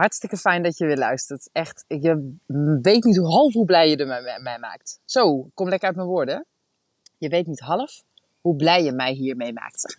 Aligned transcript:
Hartstikke 0.00 0.36
fijn 0.36 0.62
dat 0.62 0.78
je 0.78 0.86
weer 0.86 0.96
luistert. 0.96 1.48
Echt, 1.52 1.84
je 1.88 2.36
weet 2.82 3.04
niet 3.04 3.16
half 3.16 3.52
hoe 3.52 3.64
blij 3.64 3.88
je 3.88 3.96
er 3.96 4.06
mij, 4.06 4.40
mij 4.42 4.58
maakt. 4.58 5.00
Zo, 5.04 5.50
kom 5.54 5.68
lekker 5.68 5.88
uit 5.88 5.96
mijn 5.96 6.08
woorden. 6.08 6.46
Je 7.18 7.28
weet 7.28 7.46
niet 7.46 7.60
half 7.60 8.02
hoe 8.40 8.56
blij 8.56 8.84
je 8.84 8.92
mij 8.92 9.12
hiermee 9.12 9.52
maakt. 9.52 9.96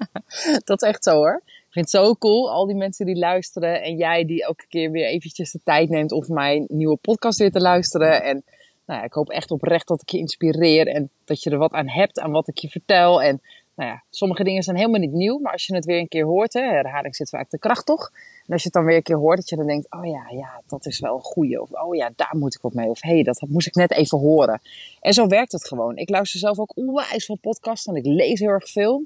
dat 0.68 0.82
is 0.82 0.88
echt 0.88 1.04
zo 1.04 1.14
hoor. 1.14 1.42
Ik 1.44 1.66
vind 1.70 1.92
het 1.92 2.02
zo 2.02 2.14
cool, 2.14 2.50
al 2.50 2.66
die 2.66 2.76
mensen 2.76 3.06
die 3.06 3.16
luisteren. 3.16 3.82
En 3.82 3.96
jij 3.96 4.24
die 4.24 4.44
elke 4.44 4.66
keer 4.66 4.90
weer 4.90 5.06
eventjes 5.06 5.50
de 5.50 5.60
tijd 5.64 5.88
neemt 5.88 6.12
om 6.12 6.24
mijn 6.28 6.64
nieuwe 6.68 6.96
podcast 6.96 7.38
weer 7.38 7.50
te 7.50 7.60
luisteren. 7.60 8.22
En 8.22 8.44
nou 8.86 9.00
ja, 9.00 9.04
ik 9.04 9.12
hoop 9.12 9.30
echt 9.30 9.50
oprecht 9.50 9.88
dat 9.88 10.02
ik 10.02 10.08
je 10.08 10.18
inspireer. 10.18 10.86
En 10.86 11.10
dat 11.24 11.42
je 11.42 11.50
er 11.50 11.58
wat 11.58 11.72
aan 11.72 11.88
hebt 11.88 12.20
aan 12.20 12.30
wat 12.30 12.48
ik 12.48 12.58
je 12.58 12.68
vertel. 12.68 13.22
En 13.22 13.40
nou 13.74 13.90
ja, 13.90 14.04
sommige 14.10 14.44
dingen 14.44 14.62
zijn 14.62 14.76
helemaal 14.76 15.00
niet 15.00 15.12
nieuw, 15.12 15.38
maar 15.38 15.52
als 15.52 15.66
je 15.66 15.74
het 15.74 15.84
weer 15.84 15.98
een 15.98 16.08
keer 16.08 16.24
hoort, 16.24 16.52
hè, 16.52 16.60
herhaling 16.60 17.16
zit 17.16 17.28
vaak 17.28 17.50
de 17.50 17.58
kracht 17.58 17.86
toch? 17.86 18.10
En 18.46 18.52
als 18.52 18.62
je 18.62 18.68
het 18.68 18.72
dan 18.72 18.84
weer 18.84 18.96
een 18.96 19.02
keer 19.02 19.16
hoort, 19.16 19.36
dat 19.36 19.48
je 19.48 19.56
dan 19.56 19.66
denkt, 19.66 19.92
oh 19.92 20.06
ja, 20.06 20.24
ja, 20.30 20.62
dat 20.66 20.86
is 20.86 21.00
wel 21.00 21.14
een 21.14 21.22
goeie. 21.22 21.62
Of 21.62 21.70
oh 21.70 21.94
ja, 21.94 22.10
daar 22.16 22.36
moet 22.36 22.54
ik 22.54 22.60
wat 22.60 22.74
mee. 22.74 22.88
Of 22.88 23.02
hé, 23.02 23.12
hey, 23.12 23.22
dat 23.22 23.44
moest 23.48 23.66
ik 23.66 23.74
net 23.74 23.92
even 23.92 24.18
horen. 24.18 24.60
En 25.00 25.12
zo 25.12 25.26
werkt 25.26 25.52
het 25.52 25.66
gewoon. 25.66 25.96
Ik 25.96 26.08
luister 26.08 26.40
zelf 26.40 26.58
ook 26.58 26.76
onwijs 26.76 27.24
veel 27.24 27.38
podcasts 27.40 27.86
en 27.86 27.94
ik 27.94 28.06
lees 28.06 28.40
heel 28.40 28.48
erg 28.48 28.70
veel. 28.70 29.04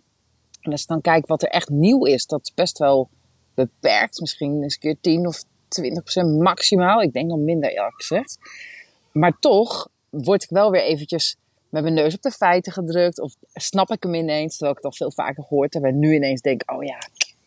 En 0.60 0.72
als 0.72 0.82
ik 0.82 0.88
dan 0.88 1.00
kijk 1.00 1.26
wat 1.26 1.42
er 1.42 1.48
echt 1.48 1.68
nieuw 1.68 2.04
is, 2.04 2.26
dat 2.26 2.40
is 2.42 2.54
best 2.54 2.78
wel 2.78 3.08
beperkt. 3.54 4.20
Misschien 4.20 4.62
eens 4.62 4.74
een 4.74 4.80
keer 4.80 4.96
10 5.00 5.26
of 5.26 5.44
20 5.68 6.02
procent 6.02 6.38
maximaal. 6.38 7.02
Ik 7.02 7.12
denk 7.12 7.28
nog 7.28 7.38
minder 7.38 7.70
eerlijk 7.70 7.96
gezegd. 7.96 8.38
Maar 9.12 9.38
toch 9.40 9.88
word 10.10 10.42
ik 10.42 10.50
wel 10.50 10.70
weer 10.70 10.82
eventjes 10.82 11.36
met 11.68 11.82
mijn 11.82 11.94
neus 11.94 12.14
op 12.14 12.22
de 12.22 12.30
feiten 12.30 12.72
gedrukt. 12.72 13.20
Of 13.20 13.34
snap 13.52 13.90
ik 13.90 14.02
hem 14.02 14.14
ineens, 14.14 14.50
terwijl 14.50 14.70
ik 14.70 14.82
het 14.82 14.92
al 14.92 14.96
veel 14.98 15.12
vaker 15.12 15.42
gehoord 15.42 15.74
heb. 15.74 15.82
En 15.82 15.98
nu 15.98 16.14
ineens 16.14 16.40
denk 16.40 16.62
oh 16.72 16.84
ja, 16.84 16.98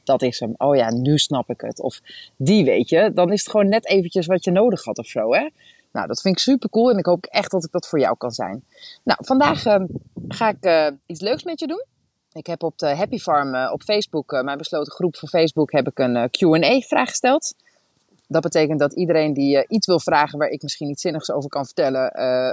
dat 0.04 0.22
is 0.22 0.40
hem. 0.40 0.54
Oh 0.58 0.76
ja, 0.76 0.92
nu 0.92 1.18
snap 1.18 1.50
ik 1.50 1.62
het. 1.62 1.80
Of 1.80 2.00
die 2.38 2.66
weet 2.66 2.90
je. 2.90 3.12
Dan 3.14 3.32
is 3.32 3.40
het 3.40 3.50
gewoon 3.50 3.70
net 3.70 3.88
eventjes 3.88 4.26
wat 4.26 4.44
je 4.44 4.52
nodig 4.52 4.84
had 4.84 4.98
of 4.98 5.06
zo, 5.08 5.34
hè. 5.34 5.50
Nou, 5.92 6.08
dat 6.08 6.22
vind 6.22 6.36
ik 6.36 6.42
super 6.42 6.70
cool 6.70 6.92
en 6.92 6.98
ik 6.98 7.06
hoop 7.06 7.26
echt 7.26 7.52
dat 7.52 7.64
ik 7.64 7.72
dat 7.72 7.88
voor 7.88 8.00
jou 8.00 8.18
kan 8.18 8.32
zijn. 8.32 8.64
Nou, 9.04 9.20
vandaag 9.26 9.66
uh, 9.66 9.84
ga 10.28 10.50
ik 10.50 10.66
uh, 10.66 10.88
iets 11.06 11.22
leuks 11.22 11.44
met 11.44 11.60
je 11.60 11.68
doen. 11.68 11.86
Ik 12.34 12.48
heb 12.48 12.64
op 12.64 12.78
de 12.78 12.96
Happy 12.96 13.18
Farm 13.18 13.56
uh, 13.56 13.70
op 13.74 13.84
Facebook, 13.84 14.42
mijn 14.44 14.58
besloten 14.58 14.94
groep 14.94 15.16
van 15.16 15.30
Facebook, 15.30 15.72
heb 15.72 15.88
ik 15.88 16.00
een 16.00 16.30
Q&A-vraag 16.30 17.10
gesteld. 17.10 17.54
Dat 18.28 18.42
betekent 18.42 18.80
dat 18.80 18.94
iedereen 18.94 19.34
die 19.34 19.68
iets 19.68 19.88
wil 19.88 20.00
vragen 20.00 20.40
waar 20.40 20.48
ik 20.48 20.62
misschien 20.62 20.90
iets 20.90 21.02
zinnigs 21.02 21.32
over 21.32 21.50
kan 21.50 21.66
vertellen, 21.66 22.12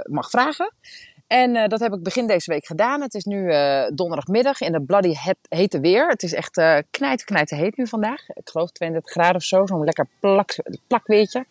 mag 0.09 0.29
vragen. 0.29 0.73
En 1.29 1.55
uh, 1.55 1.67
dat 1.67 1.79
heb 1.79 1.93
ik 1.93 2.03
begin 2.03 2.27
deze 2.27 2.51
week 2.51 2.65
gedaan. 2.65 3.01
Het 3.01 3.13
is 3.13 3.23
nu 3.23 3.53
uh, 3.53 3.87
donderdagmiddag 3.93 4.61
in 4.61 4.71
de 4.71 4.81
bloody 4.81 5.13
hete 5.49 5.79
weer. 5.79 6.07
Het 6.07 6.23
is 6.23 6.33
echt 6.33 6.57
uh, 6.57 6.77
knijt, 6.91 7.23
knijt 7.23 7.49
heet 7.49 7.77
nu 7.77 7.87
vandaag. 7.87 8.29
Ik 8.29 8.49
geloof 8.49 8.71
32 8.71 9.11
graden 9.11 9.35
of 9.35 9.43
zo. 9.43 9.65
Zo'n 9.65 9.83
lekker 9.83 10.07
plak, 10.19 10.55
plakweertje. 10.87 11.45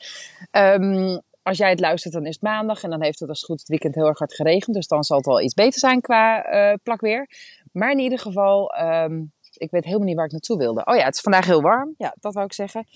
Um, 0.53 1.21
als 1.43 1.59
jij 1.59 1.71
het 1.71 1.81
luistert, 1.81 2.15
dan 2.15 2.27
is 2.27 2.35
het 2.35 2.43
maandag. 2.43 2.83
En 2.83 2.91
dan 2.91 3.03
heeft 3.03 3.21
het 3.21 3.29
als 3.29 3.39
het 3.39 3.51
goed 3.51 3.59
het 3.59 3.69
weekend 3.69 3.95
heel 3.95 4.07
erg 4.07 4.19
hard 4.19 4.35
geregend. 4.35 4.77
Dus 4.77 4.87
dan 4.87 5.05
zal 5.05 5.17
het 5.17 5.27
wel 5.27 5.41
iets 5.41 5.55
beter 5.55 5.81
zijn 5.81 6.01
qua 6.01 6.45
plakweer. 6.83 7.29
Maar 7.73 7.91
in 7.91 7.99
ieder 7.99 8.19
geval, 8.19 8.75
um, 8.81 9.33
ik 9.53 9.71
weet 9.71 9.85
helemaal 9.85 10.07
niet 10.07 10.17
waar 10.17 10.25
ik 10.25 10.33
naartoe 10.33 10.59
wilde. 10.59 10.85
Oh 10.85 10.97
ja, 10.97 11.05
het 11.05 11.15
is 11.15 11.21
vandaag 11.21 11.47
heel 11.47 11.63
warm. 11.63 11.95
Ja, 11.99 12.15
dat 12.21 12.35
wou 12.35 12.47
ik 12.47 12.53
zeggen. 12.53 12.87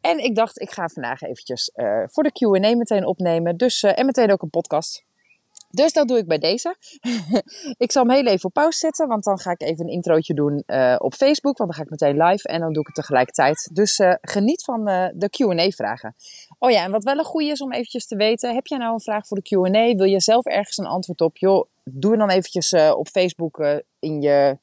En 0.00 0.18
ik 0.18 0.34
dacht, 0.34 0.60
ik 0.60 0.70
ga 0.70 0.88
vandaag 0.88 1.22
eventjes 1.22 1.70
voor 2.06 2.22
de 2.22 2.32
Q&A 2.32 2.76
meteen 2.76 3.06
opnemen. 3.06 3.56
Dus, 3.56 3.82
en 3.82 4.06
meteen 4.06 4.32
ook 4.32 4.42
een 4.42 4.50
podcast. 4.50 5.04
Dus 5.72 5.92
dat 5.92 6.08
doe 6.08 6.18
ik 6.18 6.26
bij 6.26 6.38
deze. 6.38 6.76
ik 7.84 7.92
zal 7.92 8.06
hem 8.06 8.14
heel 8.14 8.26
even 8.26 8.44
op 8.44 8.52
pauze 8.52 8.78
zetten, 8.78 9.08
want 9.08 9.24
dan 9.24 9.38
ga 9.38 9.50
ik 9.50 9.62
even 9.62 9.84
een 9.84 9.92
introotje 9.92 10.34
doen 10.34 10.62
uh, 10.66 10.96
op 10.98 11.14
Facebook. 11.14 11.58
Want 11.58 11.70
dan 11.70 11.78
ga 11.78 11.84
ik 11.84 11.90
meteen 11.90 12.22
live 12.22 12.48
en 12.48 12.60
dan 12.60 12.72
doe 12.72 12.80
ik 12.80 12.86
het 12.86 12.96
tegelijkertijd. 12.96 13.70
Dus 13.72 13.98
uh, 13.98 14.14
geniet 14.20 14.64
van 14.64 14.88
uh, 14.88 15.06
de 15.14 15.28
Q&A-vragen. 15.30 16.14
Oh 16.58 16.70
ja, 16.70 16.84
en 16.84 16.90
wat 16.90 17.04
wel 17.04 17.18
een 17.18 17.24
goede 17.24 17.50
is 17.50 17.60
om 17.60 17.72
eventjes 17.72 18.06
te 18.06 18.16
weten. 18.16 18.54
Heb 18.54 18.66
jij 18.66 18.78
nou 18.78 18.92
een 18.92 19.00
vraag 19.00 19.26
voor 19.26 19.40
de 19.42 19.42
Q&A? 19.42 19.94
Wil 19.94 20.06
je 20.06 20.20
zelf 20.20 20.44
ergens 20.44 20.78
een 20.78 20.86
antwoord 20.86 21.20
op? 21.20 21.36
Joh, 21.36 21.66
doe 21.84 22.16
dan 22.16 22.30
eventjes 22.30 22.72
op 22.72 23.08
Facebook 23.08 23.82
in 23.98 24.20
je 24.20 24.58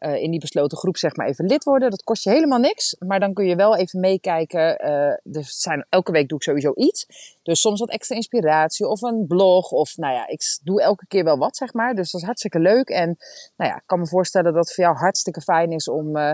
uh, 0.00 0.22
in 0.22 0.30
die 0.30 0.40
besloten 0.40 0.78
groep 0.78 0.96
zeg 0.96 1.16
maar 1.16 1.26
even 1.26 1.46
lid 1.46 1.64
worden. 1.64 1.90
Dat 1.90 2.02
kost 2.02 2.24
je 2.24 2.30
helemaal 2.30 2.58
niks, 2.58 2.96
maar 2.98 3.20
dan 3.20 3.34
kun 3.34 3.46
je 3.46 3.56
wel 3.56 3.76
even 3.76 4.00
meekijken. 4.00 4.88
Uh, 5.32 5.42
zijn, 5.42 5.86
elke 5.88 6.12
week 6.12 6.28
doe 6.28 6.38
ik 6.38 6.44
sowieso 6.44 6.72
iets. 6.74 7.06
Dus 7.42 7.60
soms 7.60 7.80
wat 7.80 7.90
extra 7.90 8.16
inspiratie 8.16 8.86
of 8.88 9.02
een 9.02 9.26
blog 9.26 9.70
of 9.70 9.96
nou 9.96 10.14
ja, 10.14 10.26
ik 10.26 10.58
doe 10.62 10.82
elke 10.82 11.06
keer 11.06 11.24
wel 11.24 11.38
wat 11.38 11.56
zeg 11.56 11.72
maar. 11.72 11.94
Dus 11.94 12.10
dat 12.10 12.20
is 12.20 12.26
hartstikke 12.26 12.58
leuk 12.58 12.88
en 12.88 13.16
nou 13.56 13.70
ja, 13.70 13.76
ik 13.76 13.86
kan 13.86 13.98
me 13.98 14.06
voorstellen 14.06 14.52
dat 14.52 14.64
het 14.64 14.74
voor 14.74 14.84
jou 14.84 14.96
hartstikke 14.96 15.40
fijn 15.40 15.72
is 15.72 15.88
om... 15.88 16.16
Uh, 16.16 16.32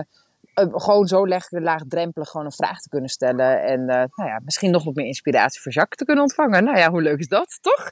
gewoon 0.55 1.07
zo 1.07 1.27
laagdrempelig 1.49 2.29
gewoon 2.29 2.45
een 2.45 2.51
vraag 2.51 2.79
te 2.79 2.89
kunnen 2.89 3.09
stellen. 3.09 3.63
En 3.63 3.85
nou 3.85 4.09
ja, 4.15 4.39
misschien 4.43 4.71
nog 4.71 4.83
wat 4.83 4.95
meer 4.95 5.05
inspiratie 5.05 5.61
voor 5.61 5.71
Jacques 5.71 5.97
te 5.97 6.05
kunnen 6.05 6.23
ontvangen. 6.23 6.63
Nou 6.63 6.77
ja, 6.77 6.89
hoe 6.89 7.01
leuk 7.01 7.19
is 7.19 7.27
dat, 7.27 7.57
toch? 7.61 7.91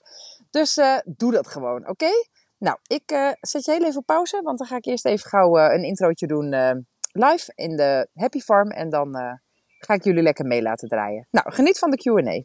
Dus 0.50 0.80
doe 1.06 1.32
dat 1.32 1.48
gewoon, 1.48 1.90
oké? 1.90 2.10
Nou, 2.62 2.78
ik 2.88 3.12
uh, 3.12 3.32
zet 3.40 3.66
je 3.66 3.72
heel 3.72 3.86
even 3.86 4.00
op 4.00 4.06
pauze, 4.06 4.42
want 4.44 4.58
dan 4.58 4.68
ga 4.68 4.76
ik 4.76 4.86
eerst 4.86 5.06
even 5.06 5.30
gauw 5.30 5.58
uh, 5.58 5.74
een 5.74 5.84
introotje 5.84 6.28
doen 6.28 6.54
uh, 6.54 6.72
live 7.12 7.52
in 7.56 7.76
de 7.76 8.08
Happy 8.14 8.40
Farm. 8.40 8.72
En 8.72 8.90
dan 8.90 9.40
ga 9.80 9.94
ik 9.94 10.04
jullie 10.04 10.24
lekker 10.24 10.46
mee 10.46 10.62
laten 10.62 10.88
draaien. 10.88 11.28
Nou, 11.32 11.52
geniet 11.52 11.80
van 11.80 11.92
de 11.92 11.98
Q&A. 11.98 12.44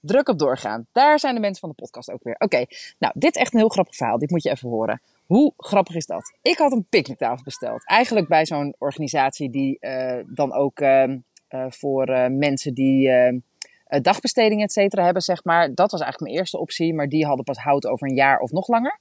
Druk 0.00 0.28
op 0.28 0.38
doorgaan. 0.38 0.86
Daar 0.92 1.18
zijn 1.18 1.34
de 1.34 1.40
mensen 1.40 1.60
van 1.60 1.68
de 1.68 1.74
podcast 1.74 2.10
ook 2.10 2.22
weer. 2.22 2.34
Oké, 2.38 2.64
nou, 2.98 3.12
dit 3.16 3.34
is 3.34 3.40
echt 3.40 3.52
een 3.52 3.58
heel 3.58 3.68
grappig 3.68 3.96
verhaal. 3.96 4.18
Dit 4.18 4.30
moet 4.30 4.42
je 4.42 4.50
even 4.50 4.68
horen. 4.68 5.00
Hoe 5.26 5.52
grappig 5.56 5.94
is 5.94 6.06
dat? 6.06 6.32
Ik 6.42 6.58
had 6.58 6.72
een 6.72 6.86
picknicktafel 6.88 7.44
besteld. 7.44 7.86
Eigenlijk 7.86 8.28
bij 8.28 8.46
zo'n 8.46 8.74
organisatie 8.78 9.50
die 9.50 9.78
dan 10.26 10.52
ook 10.52 10.80
ehm, 10.80 11.18
voor 11.68 12.30
mensen 12.30 12.74
die 12.74 13.10
ehm, 13.10 13.38
dagbestedingen, 13.86 14.64
et 14.64 14.72
cetera, 14.72 15.04
hebben, 15.04 15.22
zeg 15.22 15.44
maar. 15.44 15.74
Dat 15.74 15.90
was 15.90 16.00
eigenlijk 16.00 16.30
mijn 16.30 16.42
eerste 16.42 16.58
optie, 16.58 16.94
maar 16.94 17.08
die 17.08 17.26
hadden 17.26 17.44
pas 17.44 17.58
hout 17.58 17.86
over 17.86 18.08
een 18.08 18.14
jaar 18.14 18.38
of 18.38 18.50
nog 18.50 18.68
langer. 18.68 18.98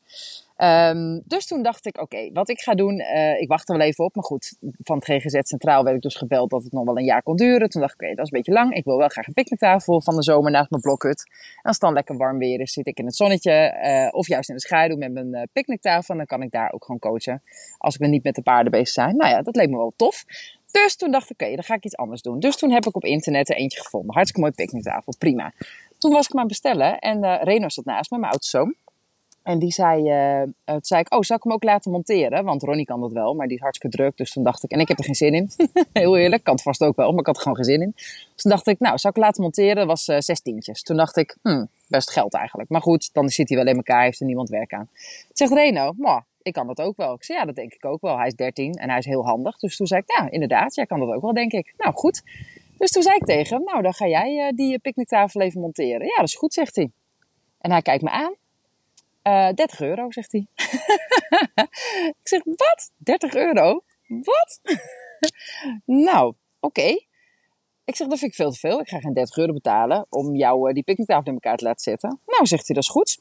Um, 0.58 1.22
dus 1.26 1.48
toen 1.48 1.64
dacht 1.64 1.86
ik, 1.86 2.02
oké, 2.02 2.30
wat 2.34 2.50
ik 2.50 2.60
ga 2.60 2.74
doen, 2.74 3.00
uh, 3.00 3.42
ik 3.42 3.48
wacht 3.48 3.70
er 3.70 3.78
wel 3.78 3.88
even 3.88 4.06
op. 4.06 4.16
Maar 4.16 4.24
goed, 4.24 4.58
van 4.84 4.96
het 4.96 5.06
GGZ 5.06 5.40
Centraal 5.40 5.84
werd 5.84 5.96
ik 5.96 6.02
dus 6.02 6.16
gebeld 6.16 6.50
dat 6.50 6.64
het 6.64 6.72
nog 6.72 6.86
wel 6.86 6.98
een 6.98 7.04
jaar 7.04 7.24
kon 7.24 7.36
duren. 7.36 7.70
Toen 7.70 7.82
dacht 7.82 7.94
ik, 7.94 8.02
oké, 8.02 8.16
dat 8.16 8.26
is 8.26 8.32
een 8.32 8.38
beetje 8.38 8.52
lang. 8.52 8.74
Ik 8.74 8.84
wil 8.84 8.98
wel 8.98 9.08
graag 9.08 9.28
een 9.28 9.34
picknicktafel 9.34 10.02
van 10.02 10.16
de 10.16 10.24
zomer 10.24 10.52
naast 10.52 10.70
mijn 10.70 10.82
blokhut. 10.82 11.24
En 11.30 11.62
als 11.62 11.76
het 11.76 11.82
dan 11.82 11.94
lekker 11.94 12.18
warm 12.18 12.38
weer 12.38 12.60
is, 12.60 12.74
zit 12.74 12.88
ik 12.88 12.98
in 12.98 13.06
het 13.06 13.16
zonnetje 13.16 13.78
uh, 13.84 14.08
of 14.12 14.28
juist 14.28 14.50
in 14.50 14.56
de 14.56 14.62
schaduw 14.62 14.98
met 14.98 15.12
mijn 15.12 15.36
uh, 15.36 15.42
picknicktafel. 15.54 16.14
En 16.14 16.18
dan 16.18 16.26
kan 16.26 16.42
ik 16.42 16.52
daar 16.52 16.72
ook 16.74 16.86
gewoon 16.86 17.00
coachen 17.00 17.44
als 17.78 17.94
ik 17.94 18.00
me 18.00 18.08
niet 18.08 18.24
met 18.24 18.36
de 18.36 18.42
paarden 18.42 18.72
bezig 18.72 18.88
zijn. 18.88 19.16
Nou 19.16 19.30
ja, 19.30 19.42
dat 19.42 19.56
leek 19.56 19.70
me 19.70 19.78
wel 19.78 19.94
tof. 19.96 20.24
Dus 20.81 20.95
toen 20.95 21.11
dacht 21.11 21.29
ik, 21.29 21.41
oké, 21.41 21.56
dan 21.56 21.63
ga 21.63 21.73
ik 21.73 21.85
iets 21.85 21.97
anders 21.97 22.22
doen. 22.22 22.39
Dus 22.39 22.56
toen 22.56 22.72
heb 22.72 22.85
ik 22.85 22.95
op 22.95 23.03
internet 23.03 23.50
er 23.50 23.56
eentje 23.56 23.81
gevonden. 23.81 24.13
Hartstikke 24.13 24.41
mooi 24.41 24.53
picknicktafel, 24.53 25.13
prima. 25.17 25.53
Toen 25.97 26.11
was 26.11 26.25
ik 26.25 26.34
maar 26.34 26.45
bestellen 26.45 27.00
en 27.00 27.23
uh, 27.23 27.41
Reno 27.41 27.69
zat 27.69 27.85
naast 27.85 28.11
me, 28.11 28.17
mijn 28.17 28.31
oudste. 28.31 28.75
En 29.44 29.59
die 29.59 29.72
zei, 29.72 30.01
uh, 30.01 30.41
toen 30.66 30.79
zei 30.81 31.01
ik, 31.01 31.13
oh, 31.13 31.22
zal 31.22 31.38
ik 31.38 31.44
hem 31.44 31.51
ook 31.51 31.63
laten 31.63 31.91
monteren? 31.91 32.44
Want 32.44 32.63
Ronnie 32.63 32.85
kan 32.85 33.01
dat 33.01 33.11
wel, 33.11 33.34
maar 33.34 33.47
die 33.47 33.55
is 33.55 33.61
hartstikke 33.61 33.97
druk. 33.97 34.17
Dus 34.17 34.31
toen 34.31 34.43
dacht 34.43 34.64
ik, 34.64 34.72
en 34.72 34.79
ik 34.79 34.87
heb 34.87 34.97
er 34.97 35.03
geen 35.03 35.16
zin 35.16 35.34
in. 35.34 35.49
Heel 35.93 36.17
eerlijk, 36.17 36.43
kan 36.43 36.53
het 36.53 36.64
vast 36.64 36.81
ook 36.81 36.96
wel, 36.96 37.11
maar 37.11 37.19
ik 37.19 37.26
had 37.26 37.35
er 37.35 37.41
gewoon 37.41 37.58
geen 37.58 37.66
zin 37.66 37.81
in. 37.81 37.91
Dus 37.96 38.35
toen 38.35 38.52
dacht 38.52 38.67
ik, 38.67 38.79
nou, 38.79 38.97
zal 38.97 39.11
ik 39.11 39.17
laten 39.17 39.41
monteren? 39.41 39.76
Dat 39.76 39.85
was 39.85 40.08
uh, 40.08 40.16
zes 40.19 40.41
tientjes. 40.41 40.84
Toen 40.84 40.97
dacht 40.97 41.17
ik, 41.17 41.37
hmm, 41.41 41.67
best 41.87 42.11
geld 42.11 42.34
eigenlijk. 42.34 42.69
Maar 42.69 42.81
goed, 42.81 43.09
dan 43.14 43.29
zit 43.29 43.49
hij 43.49 43.58
wel 43.58 43.67
in 43.67 43.76
elkaar, 43.76 44.03
heeft 44.03 44.19
er 44.19 44.26
niemand 44.26 44.49
werk 44.49 44.73
aan. 44.73 44.90
Zegt 45.34 45.52
Reno, 45.52 45.93
ik 46.43 46.53
kan 46.53 46.67
dat 46.67 46.81
ook 46.81 46.97
wel. 46.97 47.13
Ik 47.13 47.23
zei, 47.23 47.40
ja, 47.40 47.45
dat 47.45 47.55
denk 47.55 47.73
ik 47.73 47.85
ook 47.85 48.01
wel. 48.01 48.17
Hij 48.17 48.28
is 48.28 48.35
13 48.35 48.73
en 48.73 48.90
hij 48.90 48.97
is 48.97 49.05
heel 49.05 49.25
handig. 49.25 49.57
Dus 49.57 49.75
toen 49.75 49.87
zei 49.87 50.01
ik, 50.05 50.17
ja, 50.17 50.31
inderdaad, 50.31 50.75
jij 50.75 50.85
kan 50.85 50.99
dat 50.99 51.09
ook 51.09 51.22
wel, 51.22 51.34
denk 51.34 51.51
ik. 51.51 51.73
Nou, 51.78 51.93
goed. 51.93 52.22
Dus 52.78 52.91
toen 52.91 53.03
zei 53.03 53.16
ik 53.16 53.25
tegen 53.25 53.55
hem, 53.55 53.66
nou, 53.66 53.81
dan 53.81 53.93
ga 53.93 54.07
jij 54.07 54.47
uh, 54.47 54.49
die 54.55 54.79
picknicktafel 54.79 55.41
even 55.41 55.61
monteren. 55.61 56.05
Ja, 56.05 56.16
dat 56.16 56.28
is 56.28 56.35
goed, 56.35 56.53
zegt 56.53 56.75
hij. 56.75 56.91
En 57.57 57.72
hij 57.72 57.81
kijkt 57.81 58.03
me 58.03 58.09
aan. 58.09 58.35
Uh, 59.23 59.47
eh, 59.47 59.55
30 59.55 59.81
euro, 59.81 60.11
zegt 60.11 60.31
hij. 60.31 60.47
ik 62.22 62.28
zeg, 62.28 62.43
wat? 62.43 62.91
30 62.97 63.35
euro? 63.35 63.84
Wat? 64.07 64.59
nou, 65.85 66.34
oké. 66.59 66.99
Ik 67.85 67.95
zeg, 67.95 68.07
dat 68.07 68.19
vind 68.19 68.31
ik 68.31 68.37
veel 68.37 68.51
te 68.51 68.59
veel. 68.59 68.79
Ik 68.79 68.87
ga 68.87 68.99
geen 68.99 69.13
30 69.13 69.37
euro 69.37 69.53
betalen 69.53 70.05
om 70.09 70.35
jou 70.35 70.73
die 70.73 70.84
picknicktafel 70.84 71.28
in 71.28 71.34
elkaar 71.34 71.57
te 71.57 71.63
laten 71.63 71.81
zetten. 71.81 72.19
Nou, 72.25 72.45
zegt 72.45 72.67
hij, 72.67 72.75
dat 72.75 72.84
is 72.84 72.90
goed. 72.90 73.17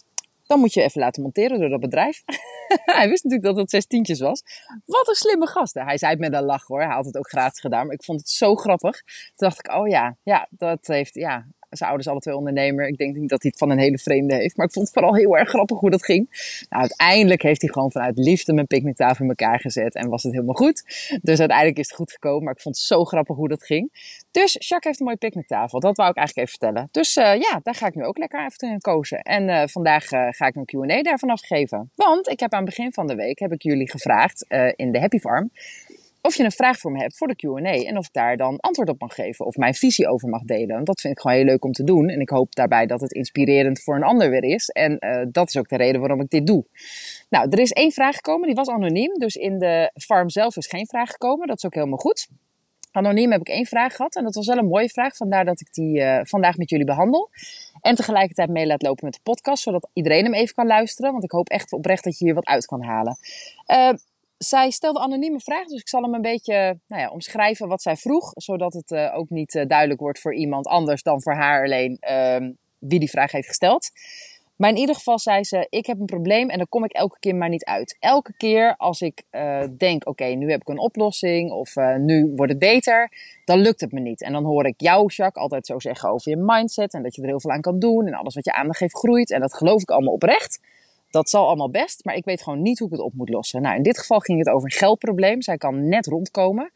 Dan 0.52 0.60
moet 0.60 0.74
je 0.74 0.82
even 0.82 1.00
laten 1.00 1.22
monteren 1.22 1.60
door 1.60 1.68
dat 1.68 1.80
bedrijf. 1.80 2.22
hij 2.98 3.08
wist 3.08 3.24
natuurlijk 3.24 3.54
dat 3.54 3.56
het 3.56 3.70
zes 3.70 3.86
tientjes 3.86 4.20
was. 4.20 4.42
Wat 4.84 5.08
een 5.08 5.14
slimme 5.14 5.46
gasten. 5.46 5.84
Hij 5.84 5.98
zei 5.98 6.10
het 6.10 6.20
met 6.20 6.32
een 6.32 6.44
lach 6.44 6.66
hoor. 6.66 6.82
Hij 6.82 6.94
had 6.94 7.04
het 7.04 7.16
ook 7.16 7.28
gratis 7.28 7.60
gedaan. 7.60 7.86
Maar 7.86 7.94
ik 7.94 8.04
vond 8.04 8.20
het 8.20 8.28
zo 8.28 8.54
grappig. 8.54 9.02
Toen 9.02 9.48
dacht 9.48 9.58
ik, 9.58 9.74
oh 9.74 9.88
ja, 9.88 10.16
ja, 10.22 10.46
dat 10.50 10.86
heeft, 10.86 11.14
ja. 11.14 11.46
Zijn 11.76 11.88
ouders 11.88 12.08
alle 12.08 12.20
twee 12.20 12.36
ondernemer. 12.36 12.86
Ik 12.86 12.96
denk 12.96 13.16
niet 13.16 13.28
dat 13.28 13.42
hij 13.42 13.50
het 13.50 13.58
van 13.58 13.70
een 13.70 13.78
hele 13.78 13.98
vreemde 13.98 14.34
heeft. 14.34 14.56
Maar 14.56 14.66
ik 14.66 14.72
vond 14.72 14.86
het 14.86 14.94
vooral 14.94 15.14
heel 15.14 15.38
erg 15.38 15.48
grappig 15.48 15.78
hoe 15.78 15.90
dat 15.90 16.04
ging. 16.04 16.28
Nou, 16.68 16.82
uiteindelijk 16.82 17.42
heeft 17.42 17.60
hij 17.62 17.70
gewoon 17.70 17.92
vanuit 17.92 18.18
liefde 18.18 18.52
mijn 18.52 18.66
picknicktafel 18.66 19.24
in 19.24 19.28
elkaar 19.28 19.60
gezet. 19.60 19.94
En 19.94 20.08
was 20.08 20.22
het 20.22 20.32
helemaal 20.32 20.54
goed. 20.54 20.82
Dus 21.22 21.38
uiteindelijk 21.38 21.78
is 21.78 21.86
het 21.86 21.96
goed 21.96 22.12
gekomen. 22.12 22.44
Maar 22.44 22.54
ik 22.54 22.60
vond 22.60 22.76
het 22.76 22.84
zo 22.84 23.04
grappig 23.04 23.36
hoe 23.36 23.48
dat 23.48 23.64
ging. 23.64 23.90
Dus 24.30 24.52
Jacques 24.52 24.84
heeft 24.84 25.00
een 25.00 25.06
mooie 25.06 25.18
picknicktafel. 25.18 25.80
Dat 25.80 25.96
wou 25.96 26.10
ik 26.10 26.16
eigenlijk 26.16 26.48
even 26.48 26.58
vertellen. 26.60 26.88
Dus 26.90 27.16
uh, 27.16 27.40
ja, 27.40 27.60
daar 27.62 27.74
ga 27.74 27.86
ik 27.86 27.94
nu 27.94 28.04
ook 28.04 28.18
lekker 28.18 28.44
even 28.44 28.70
in 28.70 28.80
kozen. 28.80 29.22
En 29.22 29.48
uh, 29.48 29.62
vandaag 29.66 30.12
uh, 30.12 30.26
ga 30.30 30.46
ik 30.46 30.54
een 30.56 30.64
Q&A 30.64 31.02
daarvan 31.02 31.30
afgeven. 31.30 31.90
Want 31.94 32.28
ik 32.28 32.40
heb 32.40 32.52
aan 32.52 32.64
het 32.64 32.68
begin 32.68 32.92
van 32.92 33.06
de 33.06 33.14
week 33.14 33.38
heb 33.38 33.52
ik 33.52 33.62
jullie 33.62 33.90
gevraagd 33.90 34.44
in 34.76 34.92
de 34.92 35.00
Happy 35.00 35.18
Farm 35.18 35.50
of 36.22 36.34
je 36.34 36.44
een 36.44 36.52
vraag 36.52 36.78
voor 36.78 36.92
me 36.92 36.98
hebt 36.98 37.16
voor 37.16 37.28
de 37.28 37.36
Q&A 37.36 37.88
en 37.88 37.98
of 37.98 38.06
ik 38.06 38.12
daar 38.12 38.36
dan 38.36 38.60
antwoord 38.60 38.88
op 38.88 39.00
mag 39.00 39.14
geven 39.14 39.46
of 39.46 39.56
mijn 39.56 39.74
visie 39.74 40.08
over 40.08 40.28
mag 40.28 40.42
delen. 40.42 40.84
Dat 40.84 41.00
vind 41.00 41.14
ik 41.14 41.20
gewoon 41.20 41.36
heel 41.36 41.46
leuk 41.46 41.64
om 41.64 41.72
te 41.72 41.84
doen 41.84 42.08
en 42.08 42.20
ik 42.20 42.28
hoop 42.28 42.54
daarbij 42.54 42.86
dat 42.86 43.00
het 43.00 43.12
inspirerend 43.12 43.82
voor 43.82 43.96
een 43.96 44.02
ander 44.02 44.30
weer 44.30 44.44
is. 44.44 44.68
En 44.68 44.96
uh, 45.00 45.22
dat 45.28 45.48
is 45.48 45.56
ook 45.56 45.68
de 45.68 45.76
reden 45.76 46.00
waarom 46.00 46.20
ik 46.20 46.30
dit 46.30 46.46
doe. 46.46 46.64
Nou, 47.28 47.48
er 47.50 47.58
is 47.58 47.70
één 47.70 47.92
vraag 47.92 48.14
gekomen, 48.14 48.46
die 48.46 48.56
was 48.56 48.68
anoniem, 48.68 49.18
dus 49.18 49.34
in 49.34 49.58
de 49.58 49.90
farm 49.94 50.28
zelf 50.30 50.56
is 50.56 50.66
geen 50.66 50.86
vraag 50.86 51.10
gekomen. 51.10 51.46
Dat 51.46 51.56
is 51.56 51.64
ook 51.64 51.74
helemaal 51.74 51.98
goed. 51.98 52.28
Anoniem 52.92 53.30
heb 53.30 53.40
ik 53.40 53.48
één 53.48 53.66
vraag 53.66 53.96
gehad 53.96 54.16
en 54.16 54.24
dat 54.24 54.34
was 54.34 54.46
wel 54.46 54.58
een 54.58 54.66
mooie 54.66 54.88
vraag, 54.88 55.16
vandaar 55.16 55.44
dat 55.44 55.60
ik 55.60 55.72
die 55.72 55.98
uh, 55.98 56.20
vandaag 56.22 56.56
met 56.56 56.70
jullie 56.70 56.86
behandel. 56.86 57.30
En 57.80 57.94
tegelijkertijd 57.94 58.48
mee 58.48 58.66
laat 58.66 58.82
lopen 58.82 59.04
met 59.04 59.14
de 59.14 59.20
podcast, 59.22 59.62
zodat 59.62 59.88
iedereen 59.92 60.24
hem 60.24 60.34
even 60.34 60.54
kan 60.54 60.66
luisteren, 60.66 61.12
want 61.12 61.24
ik 61.24 61.30
hoop 61.30 61.48
echt 61.48 61.72
oprecht 61.72 62.04
dat 62.04 62.18
je 62.18 62.24
hier 62.24 62.34
wat 62.34 62.46
uit 62.46 62.66
kan 62.66 62.82
halen. 62.82 63.16
Uh, 63.66 63.92
zij 64.42 64.70
stelde 64.70 65.00
anonieme 65.00 65.40
vraag, 65.40 65.66
dus 65.66 65.80
ik 65.80 65.88
zal 65.88 66.02
hem 66.02 66.14
een 66.14 66.20
beetje 66.20 66.78
nou 66.86 67.02
ja, 67.02 67.10
omschrijven 67.10 67.68
wat 67.68 67.82
zij 67.82 67.96
vroeg, 67.96 68.30
zodat 68.34 68.72
het 68.72 68.90
uh, 68.90 69.16
ook 69.16 69.30
niet 69.30 69.54
uh, 69.54 69.66
duidelijk 69.66 70.00
wordt 70.00 70.20
voor 70.20 70.34
iemand 70.34 70.66
anders 70.66 71.02
dan 71.02 71.22
voor 71.22 71.34
haar 71.34 71.64
alleen 71.64 71.98
uh, 72.00 72.50
wie 72.78 72.98
die 72.98 73.10
vraag 73.10 73.32
heeft 73.32 73.48
gesteld. 73.48 73.90
Maar 74.56 74.70
in 74.70 74.76
ieder 74.76 74.94
geval 74.94 75.18
zei 75.18 75.44
ze: 75.44 75.66
Ik 75.70 75.86
heb 75.86 76.00
een 76.00 76.06
probleem 76.06 76.50
en 76.50 76.56
daar 76.56 76.68
kom 76.68 76.84
ik 76.84 76.92
elke 76.92 77.18
keer 77.18 77.34
maar 77.34 77.48
niet 77.48 77.64
uit. 77.64 77.96
Elke 78.00 78.32
keer 78.36 78.76
als 78.76 79.00
ik 79.00 79.22
uh, 79.30 79.62
denk: 79.78 80.08
Oké, 80.08 80.24
nu 80.24 80.50
heb 80.50 80.60
ik 80.60 80.68
een 80.68 80.78
oplossing 80.78 81.50
of 81.50 81.74
nu 81.98 82.32
wordt 82.36 82.52
het 82.52 82.60
beter, 82.60 83.12
dan 83.44 83.58
lukt 83.58 83.80
het 83.80 83.92
me 83.92 84.00
niet. 84.00 84.22
En 84.22 84.32
dan 84.32 84.44
hoor 84.44 84.66
ik 84.66 84.80
jou, 84.80 85.12
Jacques, 85.12 85.42
altijd 85.42 85.66
zo 85.66 85.78
zeggen 85.78 86.10
over 86.10 86.30
je 86.30 86.36
mindset 86.36 86.94
en 86.94 87.02
dat 87.02 87.14
je 87.14 87.22
er 87.22 87.28
heel 87.28 87.40
veel 87.40 87.50
aan 87.50 87.60
kan 87.60 87.78
doen 87.78 88.06
en 88.06 88.14
alles 88.14 88.34
wat 88.34 88.44
je 88.44 88.52
aandacht 88.52 88.78
geeft 88.78 88.96
groeit. 88.96 89.30
En 89.30 89.40
dat 89.40 89.54
geloof 89.54 89.82
ik 89.82 89.90
allemaal 89.90 90.14
oprecht. 90.14 90.60
Dat 91.12 91.30
zal 91.30 91.46
allemaal 91.46 91.70
best, 91.70 92.04
maar 92.04 92.14
ik 92.14 92.24
weet 92.24 92.42
gewoon 92.42 92.62
niet 92.62 92.78
hoe 92.78 92.88
ik 92.88 92.94
het 92.94 93.02
op 93.02 93.14
moet 93.14 93.28
lossen. 93.28 93.62
Nou, 93.62 93.76
in 93.76 93.82
dit 93.82 93.98
geval 93.98 94.18
ging 94.18 94.38
het 94.38 94.48
over 94.48 94.64
een 94.64 94.78
geldprobleem. 94.78 95.42
Zij 95.42 95.56
kan 95.56 95.88
net 95.88 96.06
rondkomen. 96.06 96.72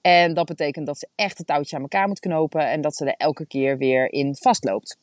En 0.00 0.34
dat 0.34 0.46
betekent 0.46 0.86
dat 0.86 0.98
ze 0.98 1.08
echt 1.14 1.38
het 1.38 1.46
touwtje 1.46 1.76
aan 1.76 1.82
elkaar 1.82 2.08
moet 2.08 2.20
knopen 2.20 2.70
en 2.70 2.80
dat 2.80 2.96
ze 2.96 3.04
er 3.04 3.14
elke 3.16 3.46
keer 3.46 3.78
weer 3.78 4.12
in 4.12 4.36
vastloopt. 4.36 4.98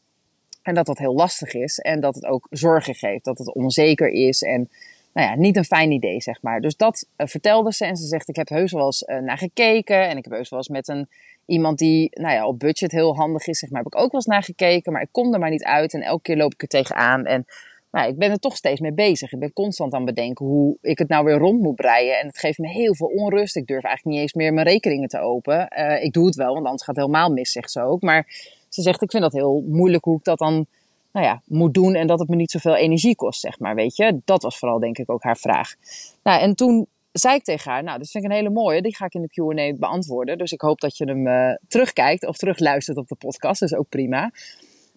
En 0.61 0.75
dat 0.75 0.85
dat 0.85 0.97
heel 0.97 1.13
lastig 1.13 1.53
is 1.53 1.79
en 1.79 1.99
dat 1.99 2.15
het 2.15 2.25
ook 2.25 2.47
zorgen 2.49 2.95
geeft, 2.95 3.25
dat 3.25 3.37
het 3.37 3.53
onzeker 3.53 4.09
is 4.09 4.41
en 4.41 4.69
nou 5.13 5.27
ja, 5.27 5.35
niet 5.35 5.57
een 5.57 5.65
fijn 5.65 5.91
idee, 5.91 6.21
zeg 6.21 6.41
maar. 6.41 6.61
Dus 6.61 6.75
dat 6.75 7.07
uh, 7.17 7.27
vertelde 7.27 7.73
ze 7.73 7.85
en 7.85 7.95
ze 7.95 8.05
zegt, 8.05 8.27
ik 8.27 8.35
heb 8.35 8.49
heus 8.49 8.71
wel 8.71 8.85
eens 8.85 9.01
uh, 9.01 9.17
naar 9.17 9.37
gekeken 9.37 10.07
en 10.07 10.17
ik 10.17 10.23
heb 10.23 10.33
heus 10.33 10.49
wel 10.49 10.59
eens 10.59 10.69
met 10.69 10.87
een 10.87 11.09
iemand 11.45 11.77
die 11.77 12.09
nou 12.11 12.33
ja, 12.33 12.47
op 12.47 12.59
budget 12.59 12.91
heel 12.91 13.15
handig 13.15 13.47
is, 13.47 13.59
zeg 13.59 13.69
maar, 13.69 13.83
heb 13.83 13.93
ik 13.93 13.99
ook 13.99 14.11
wel 14.11 14.21
eens 14.21 14.25
naar 14.25 14.43
gekeken, 14.43 14.91
maar 14.91 15.01
ik 15.01 15.11
kom 15.11 15.33
er 15.33 15.39
maar 15.39 15.49
niet 15.49 15.63
uit 15.63 15.93
en 15.93 16.01
elke 16.01 16.21
keer 16.21 16.37
loop 16.37 16.53
ik 16.53 16.61
er 16.61 16.67
tegenaan 16.67 17.25
en 17.25 17.45
nou, 17.95 18.07
ik 18.07 18.17
ben 18.17 18.31
er 18.31 18.39
toch 18.39 18.55
steeds 18.55 18.79
mee 18.79 18.93
bezig. 18.93 19.31
Ik 19.31 19.39
ben 19.39 19.53
constant 19.53 19.93
aan 19.93 20.05
het 20.05 20.15
bedenken 20.15 20.45
hoe 20.45 20.77
ik 20.81 20.97
het 20.97 21.07
nou 21.07 21.25
weer 21.25 21.37
rond 21.37 21.61
moet 21.61 21.75
breien. 21.75 22.19
En 22.19 22.27
het 22.27 22.37
geeft 22.37 22.57
me 22.57 22.67
heel 22.67 22.95
veel 22.95 23.07
onrust. 23.07 23.55
Ik 23.55 23.67
durf 23.67 23.83
eigenlijk 23.83 24.15
niet 24.15 24.25
eens 24.25 24.33
meer 24.33 24.53
mijn 24.53 24.67
rekeningen 24.67 25.07
te 25.07 25.19
openen. 25.19 25.67
Uh, 25.77 26.03
ik 26.03 26.13
doe 26.13 26.25
het 26.25 26.35
wel, 26.35 26.53
want 26.53 26.65
anders 26.65 26.83
gaat 26.83 26.95
het 26.95 27.05
helemaal 27.05 27.29
mis, 27.29 27.51
zegt 27.51 27.71
ze 27.71 27.81
ook. 27.81 28.01
Maar 28.01 28.27
ze 28.69 28.81
zegt, 28.81 29.01
ik 29.01 29.11
vind 29.11 29.23
dat 29.23 29.33
heel 29.33 29.63
moeilijk 29.67 30.03
hoe 30.03 30.17
ik 30.17 30.23
dat 30.23 30.37
dan 30.37 30.65
nou 31.11 31.25
ja, 31.25 31.41
moet 31.45 31.73
doen 31.73 31.95
en 31.95 32.07
dat 32.07 32.19
het 32.19 32.29
me 32.29 32.35
niet 32.35 32.51
zoveel 32.51 32.75
energie 32.75 33.15
kost, 33.15 33.39
zeg 33.39 33.59
maar, 33.59 33.75
weet 33.75 33.95
je. 33.95 34.21
Dat 34.25 34.43
was 34.43 34.57
vooral, 34.57 34.79
denk 34.79 34.97
ik, 34.97 35.11
ook 35.11 35.23
haar 35.23 35.37
vraag. 35.37 35.75
Nou, 36.23 36.41
en 36.41 36.55
toen 36.55 36.87
zei 37.11 37.35
ik 37.35 37.43
tegen 37.43 37.71
haar, 37.71 37.83
nou, 37.83 37.97
dat 37.97 38.09
vind 38.09 38.23
ik 38.23 38.29
een 38.29 38.35
hele 38.35 38.49
mooie, 38.49 38.81
die 38.81 38.95
ga 38.95 39.05
ik 39.05 39.13
in 39.13 39.21
de 39.21 39.27
Q&A 39.27 39.73
beantwoorden. 39.79 40.37
Dus 40.37 40.51
ik 40.51 40.61
hoop 40.61 40.79
dat 40.79 40.97
je 40.97 41.05
hem 41.05 41.27
uh, 41.27 41.55
terugkijkt 41.67 42.27
of 42.27 42.37
terugluistert 42.37 42.97
op 42.97 43.07
de 43.07 43.15
podcast, 43.15 43.59
dat 43.59 43.69
is 43.69 43.77
ook 43.77 43.89
prima. 43.89 44.31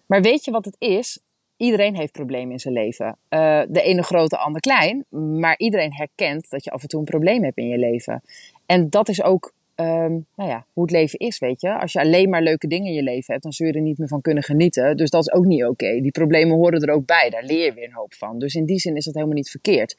Maar 0.05 0.21
weet 0.21 0.45
je 0.45 0.51
wat 0.51 0.65
het 0.65 0.75
is? 0.79 1.19
Iedereen 1.59 1.95
heeft 1.95 2.11
problemen 2.11 2.51
in 2.51 2.59
zijn 2.59 2.73
leven. 2.73 3.05
Uh, 3.29 3.61
de 3.69 3.81
ene 3.81 4.03
groot, 4.03 4.29
de 4.29 4.37
ander 4.37 4.61
klein. 4.61 5.05
Maar 5.39 5.57
iedereen 5.57 5.93
herkent 5.93 6.49
dat 6.49 6.63
je 6.63 6.71
af 6.71 6.81
en 6.81 6.87
toe 6.87 6.99
een 6.99 7.05
probleem 7.05 7.43
hebt 7.43 7.57
in 7.57 7.67
je 7.67 7.77
leven. 7.77 8.21
En 8.65 8.89
dat 8.89 9.09
is 9.09 9.23
ook 9.23 9.53
um, 9.75 10.25
nou 10.35 10.49
ja, 10.49 10.65
hoe 10.73 10.83
het 10.83 10.91
leven 10.91 11.19
is, 11.19 11.39
weet 11.39 11.61
je. 11.61 11.79
Als 11.79 11.93
je 11.93 11.99
alleen 11.99 12.29
maar 12.29 12.41
leuke 12.41 12.67
dingen 12.67 12.87
in 12.87 12.93
je 12.93 13.03
leven 13.03 13.25
hebt, 13.31 13.43
dan 13.43 13.51
zul 13.51 13.67
je 13.67 13.73
er 13.73 13.81
niet 13.81 13.97
meer 13.97 14.07
van 14.07 14.21
kunnen 14.21 14.43
genieten. 14.43 14.97
Dus 14.97 15.09
dat 15.09 15.21
is 15.21 15.33
ook 15.33 15.45
niet 15.45 15.65
oké. 15.65 16.01
Die 16.01 16.11
problemen 16.11 16.57
horen 16.57 16.81
er 16.81 16.93
ook 16.93 17.05
bij. 17.05 17.29
Daar 17.29 17.43
leer 17.43 17.65
je 17.65 17.73
weer 17.73 17.87
een 17.87 17.93
hoop 17.93 18.13
van. 18.13 18.39
Dus 18.39 18.53
in 18.55 18.65
die 18.65 18.79
zin 18.79 18.95
is 18.95 19.05
het 19.05 19.15
helemaal 19.15 19.35
niet 19.35 19.49
verkeerd. 19.49 19.95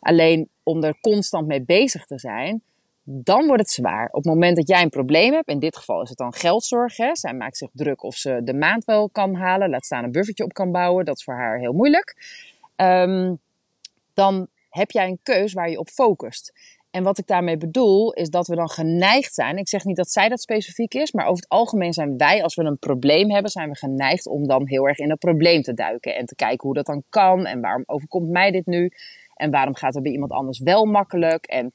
Alleen 0.00 0.48
om 0.62 0.84
er 0.84 0.98
constant 1.00 1.46
mee 1.46 1.62
bezig 1.62 2.04
te 2.04 2.18
zijn, 2.18 2.62
dan 3.04 3.46
wordt 3.46 3.62
het 3.62 3.70
zwaar. 3.70 4.06
Op 4.06 4.24
het 4.24 4.32
moment 4.32 4.56
dat 4.56 4.68
jij 4.68 4.82
een 4.82 4.88
probleem 4.88 5.32
hebt, 5.32 5.48
in 5.48 5.58
dit 5.58 5.76
geval 5.76 6.02
is 6.02 6.08
het 6.08 6.18
dan 6.18 6.34
geldzorg. 6.34 6.94
Zij 7.12 7.34
maakt 7.34 7.56
zich 7.56 7.70
druk 7.72 8.02
of 8.02 8.14
ze 8.14 8.40
de 8.44 8.54
maand 8.54 8.84
wel 8.84 9.10
kan 9.10 9.34
halen, 9.34 9.70
laat 9.70 9.84
staan 9.84 10.04
een 10.04 10.12
buffertje 10.12 10.44
op 10.44 10.52
kan 10.52 10.72
bouwen. 10.72 11.04
Dat 11.04 11.16
is 11.16 11.24
voor 11.24 11.34
haar 11.34 11.58
heel 11.58 11.72
moeilijk. 11.72 12.16
Um, 12.76 13.38
dan 14.14 14.48
heb 14.70 14.90
jij 14.90 15.08
een 15.08 15.18
keus 15.22 15.52
waar 15.52 15.70
je 15.70 15.78
op 15.78 15.88
focust. 15.88 16.52
En 16.90 17.02
wat 17.02 17.18
ik 17.18 17.26
daarmee 17.26 17.56
bedoel, 17.56 18.12
is 18.12 18.30
dat 18.30 18.46
we 18.46 18.54
dan 18.54 18.68
geneigd 18.68 19.34
zijn. 19.34 19.56
Ik 19.56 19.68
zeg 19.68 19.84
niet 19.84 19.96
dat 19.96 20.10
zij 20.10 20.28
dat 20.28 20.40
specifiek 20.40 20.94
is, 20.94 21.12
maar 21.12 21.26
over 21.26 21.42
het 21.42 21.48
algemeen 21.48 21.92
zijn 21.92 22.16
wij, 22.16 22.42
als 22.42 22.54
we 22.54 22.64
een 22.64 22.78
probleem 22.78 23.30
hebben, 23.30 23.50
zijn 23.50 23.68
we 23.68 23.76
geneigd 23.76 24.26
om 24.26 24.46
dan 24.46 24.68
heel 24.68 24.88
erg 24.88 24.98
in 24.98 25.10
het 25.10 25.18
probleem 25.18 25.62
te 25.62 25.74
duiken. 25.74 26.14
En 26.14 26.26
te 26.26 26.34
kijken 26.34 26.66
hoe 26.66 26.74
dat 26.74 26.86
dan 26.86 27.02
kan. 27.08 27.46
En 27.46 27.60
waarom 27.60 27.82
overkomt 27.86 28.28
mij 28.28 28.50
dit 28.50 28.66
nu? 28.66 28.90
En 29.34 29.50
waarom 29.50 29.74
gaat 29.74 29.94
het 29.94 30.02
bij 30.02 30.12
iemand 30.12 30.30
anders 30.30 30.58
wel 30.58 30.84
makkelijk? 30.84 31.44
En 31.44 31.72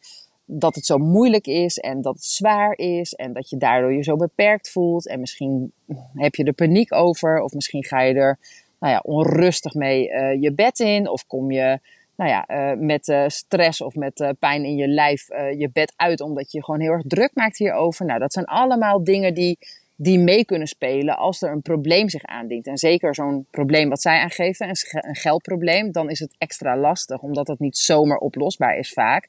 dat 0.52 0.76
het 0.76 0.86
zo 0.86 0.98
moeilijk 0.98 1.48
is 1.48 1.78
en 1.78 2.02
dat 2.02 2.16
het 2.16 2.24
zwaar 2.24 2.78
is 2.78 3.14
en 3.14 3.34
dat 3.34 3.50
je 3.50 3.58
daardoor 3.58 3.94
je 3.94 4.04
zo 4.04 4.16
beperkt 4.16 4.72
voelt. 4.72 5.08
En 5.08 5.20
misschien 5.20 5.72
heb 6.14 6.36
je 6.36 6.44
er 6.44 6.54
paniek 6.54 6.94
over 6.94 7.42
of 7.42 7.54
misschien 7.54 7.84
ga 7.84 8.02
je 8.02 8.14
er 8.14 8.40
nou 8.80 8.94
ja, 8.94 9.00
onrustig 9.04 9.74
mee 9.74 10.10
uh, 10.10 10.42
je 10.42 10.54
bed 10.54 10.80
in 10.80 11.10
of 11.10 11.28
kom 11.28 11.52
je 11.52 11.80
nou 12.16 12.30
ja, 12.30 12.46
uh, 12.48 12.80
met 12.80 13.08
uh, 13.08 13.24
stress 13.28 13.82
of 13.82 13.96
met 13.96 14.34
pijn 14.40 14.66
in 14.66 14.76
je 14.76 14.88
lijf 14.88 15.28
je 15.58 15.70
bed 15.74 15.94
uit 15.96 16.22
omdat 16.22 16.52
je 16.52 16.64
gewoon 16.64 16.80
heel 16.80 16.92
erg 16.92 17.04
druk 17.08 17.32
maakt 17.34 17.58
hierover. 17.58 18.06
Nou, 18.06 18.20
dat 18.20 18.34
zijn 18.34 18.46
allemaal 18.46 19.04
dingen 19.04 19.34
die, 19.34 19.58
die 19.96 20.20
mee 20.20 20.46
kunnen 20.46 20.68
spelen 20.68 21.18
als 21.18 21.42
er 21.42 21.52
een 21.52 21.62
probleem 21.62 22.10
zich 22.10 22.24
aandient. 22.24 22.68
En 22.68 22.78
zeker 22.78 23.16
zo'n 23.16 23.46
probleem 23.52 23.90
wat 23.90 24.02
zij 24.02 24.20
aangeven, 24.20 24.68
een 24.92 25.16
geldprobleem, 25.16 25.92
dan 25.92 26.10
is 26.10 26.20
het 26.20 26.36
extra 26.38 26.78
lastig 26.78 27.22
omdat 27.22 27.48
het 27.48 27.60
niet 27.60 27.78
zomaar 27.78 28.18
oplosbaar 28.18 28.78
is 28.78 28.94
vaak. 28.94 29.28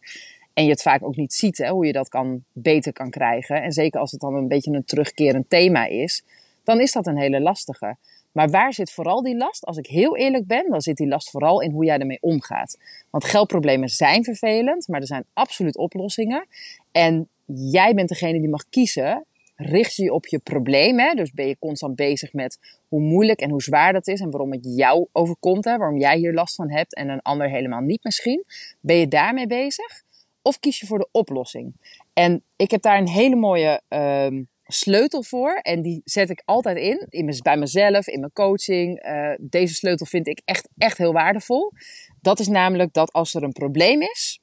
En 0.60 0.66
je 0.66 0.72
het 0.72 0.82
vaak 0.82 1.02
ook 1.02 1.16
niet 1.16 1.32
ziet, 1.32 1.58
hè, 1.58 1.68
hoe 1.70 1.86
je 1.86 1.92
dat 1.92 2.08
kan, 2.08 2.44
beter 2.52 2.92
kan 2.92 3.10
krijgen. 3.10 3.62
En 3.62 3.72
zeker 3.72 4.00
als 4.00 4.10
het 4.10 4.20
dan 4.20 4.34
een 4.34 4.48
beetje 4.48 4.72
een 4.72 4.84
terugkerend 4.84 5.50
thema 5.50 5.86
is, 5.86 6.22
dan 6.64 6.80
is 6.80 6.92
dat 6.92 7.06
een 7.06 7.18
hele 7.18 7.40
lastige. 7.40 7.96
Maar 8.32 8.50
waar 8.50 8.72
zit 8.72 8.90
vooral 8.90 9.22
die 9.22 9.36
last? 9.36 9.64
Als 9.64 9.76
ik 9.76 9.86
heel 9.86 10.16
eerlijk 10.16 10.46
ben, 10.46 10.70
dan 10.70 10.80
zit 10.80 10.96
die 10.96 11.08
last 11.08 11.30
vooral 11.30 11.60
in 11.60 11.70
hoe 11.70 11.84
jij 11.84 11.98
ermee 11.98 12.18
omgaat. 12.20 12.78
Want 13.10 13.24
geldproblemen 13.24 13.88
zijn 13.88 14.24
vervelend, 14.24 14.88
maar 14.88 15.00
er 15.00 15.06
zijn 15.06 15.24
absoluut 15.32 15.76
oplossingen. 15.76 16.46
En 16.92 17.28
jij 17.44 17.94
bent 17.94 18.08
degene 18.08 18.40
die 18.40 18.48
mag 18.48 18.68
kiezen. 18.68 19.24
Richt 19.56 19.94
je 19.94 20.12
op 20.12 20.26
je 20.26 20.38
probleem. 20.38 20.98
Hè? 20.98 21.14
Dus 21.14 21.32
ben 21.32 21.46
je 21.46 21.56
constant 21.58 21.96
bezig 21.96 22.32
met 22.32 22.58
hoe 22.88 23.00
moeilijk 23.00 23.40
en 23.40 23.50
hoe 23.50 23.62
zwaar 23.62 23.92
dat 23.92 24.06
is 24.06 24.20
en 24.20 24.30
waarom 24.30 24.52
het 24.52 24.74
jou 24.76 25.06
overkomt. 25.12 25.64
Hè? 25.64 25.76
Waarom 25.76 25.98
jij 25.98 26.16
hier 26.16 26.32
last 26.32 26.54
van 26.54 26.70
hebt 26.70 26.94
en 26.94 27.08
een 27.08 27.22
ander 27.22 27.50
helemaal 27.50 27.80
niet 27.80 28.04
misschien. 28.04 28.44
Ben 28.80 28.96
je 28.96 29.08
daarmee 29.08 29.46
bezig? 29.46 30.08
Of 30.50 30.58
kies 30.58 30.80
je 30.80 30.86
voor 30.86 30.98
de 30.98 31.08
oplossing? 31.12 31.74
En 32.12 32.42
ik 32.56 32.70
heb 32.70 32.82
daar 32.82 32.98
een 32.98 33.08
hele 33.08 33.36
mooie 33.36 33.80
um, 33.88 34.48
sleutel 34.66 35.22
voor. 35.22 35.52
En 35.52 35.82
die 35.82 36.00
zet 36.04 36.30
ik 36.30 36.42
altijd 36.44 36.76
in, 36.76 37.06
in 37.08 37.38
bij 37.42 37.56
mezelf, 37.56 38.06
in 38.06 38.20
mijn 38.20 38.32
coaching. 38.32 39.06
Uh, 39.06 39.32
deze 39.40 39.74
sleutel 39.74 40.06
vind 40.06 40.26
ik 40.26 40.40
echt, 40.44 40.68
echt 40.76 40.98
heel 40.98 41.12
waardevol. 41.12 41.72
Dat 42.20 42.38
is 42.38 42.48
namelijk 42.48 42.92
dat 42.92 43.12
als 43.12 43.34
er 43.34 43.42
een 43.42 43.52
probleem 43.52 44.02
is, 44.02 44.40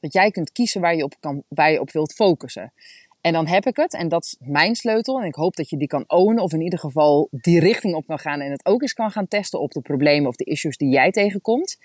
dat 0.00 0.12
jij 0.12 0.30
kunt 0.30 0.52
kiezen 0.52 0.80
waar 0.80 0.96
je 0.96 1.04
op, 1.04 1.14
kan, 1.20 1.42
waar 1.48 1.70
je 1.70 1.80
op 1.80 1.92
wilt 1.92 2.12
focussen. 2.12 2.72
En 3.20 3.32
dan 3.32 3.46
heb 3.46 3.66
ik 3.66 3.76
het, 3.76 3.94
en 3.94 4.08
dat 4.08 4.24
is 4.24 4.36
mijn 4.40 4.74
sleutel. 4.74 5.20
En 5.20 5.26
ik 5.26 5.34
hoop 5.34 5.56
dat 5.56 5.70
je 5.70 5.76
die 5.76 5.88
kan 5.88 6.04
ownen, 6.06 6.42
of 6.42 6.52
in 6.52 6.60
ieder 6.60 6.78
geval 6.78 7.28
die 7.30 7.60
richting 7.60 7.94
op 7.94 8.06
kan 8.06 8.18
gaan 8.18 8.40
en 8.40 8.50
het 8.50 8.66
ook 8.66 8.82
eens 8.82 8.94
kan 8.94 9.10
gaan 9.10 9.28
testen 9.28 9.60
op 9.60 9.70
de 9.70 9.80
problemen 9.80 10.28
of 10.28 10.36
de 10.36 10.44
issues 10.44 10.76
die 10.76 10.88
jij 10.88 11.10
tegenkomt. 11.10 11.78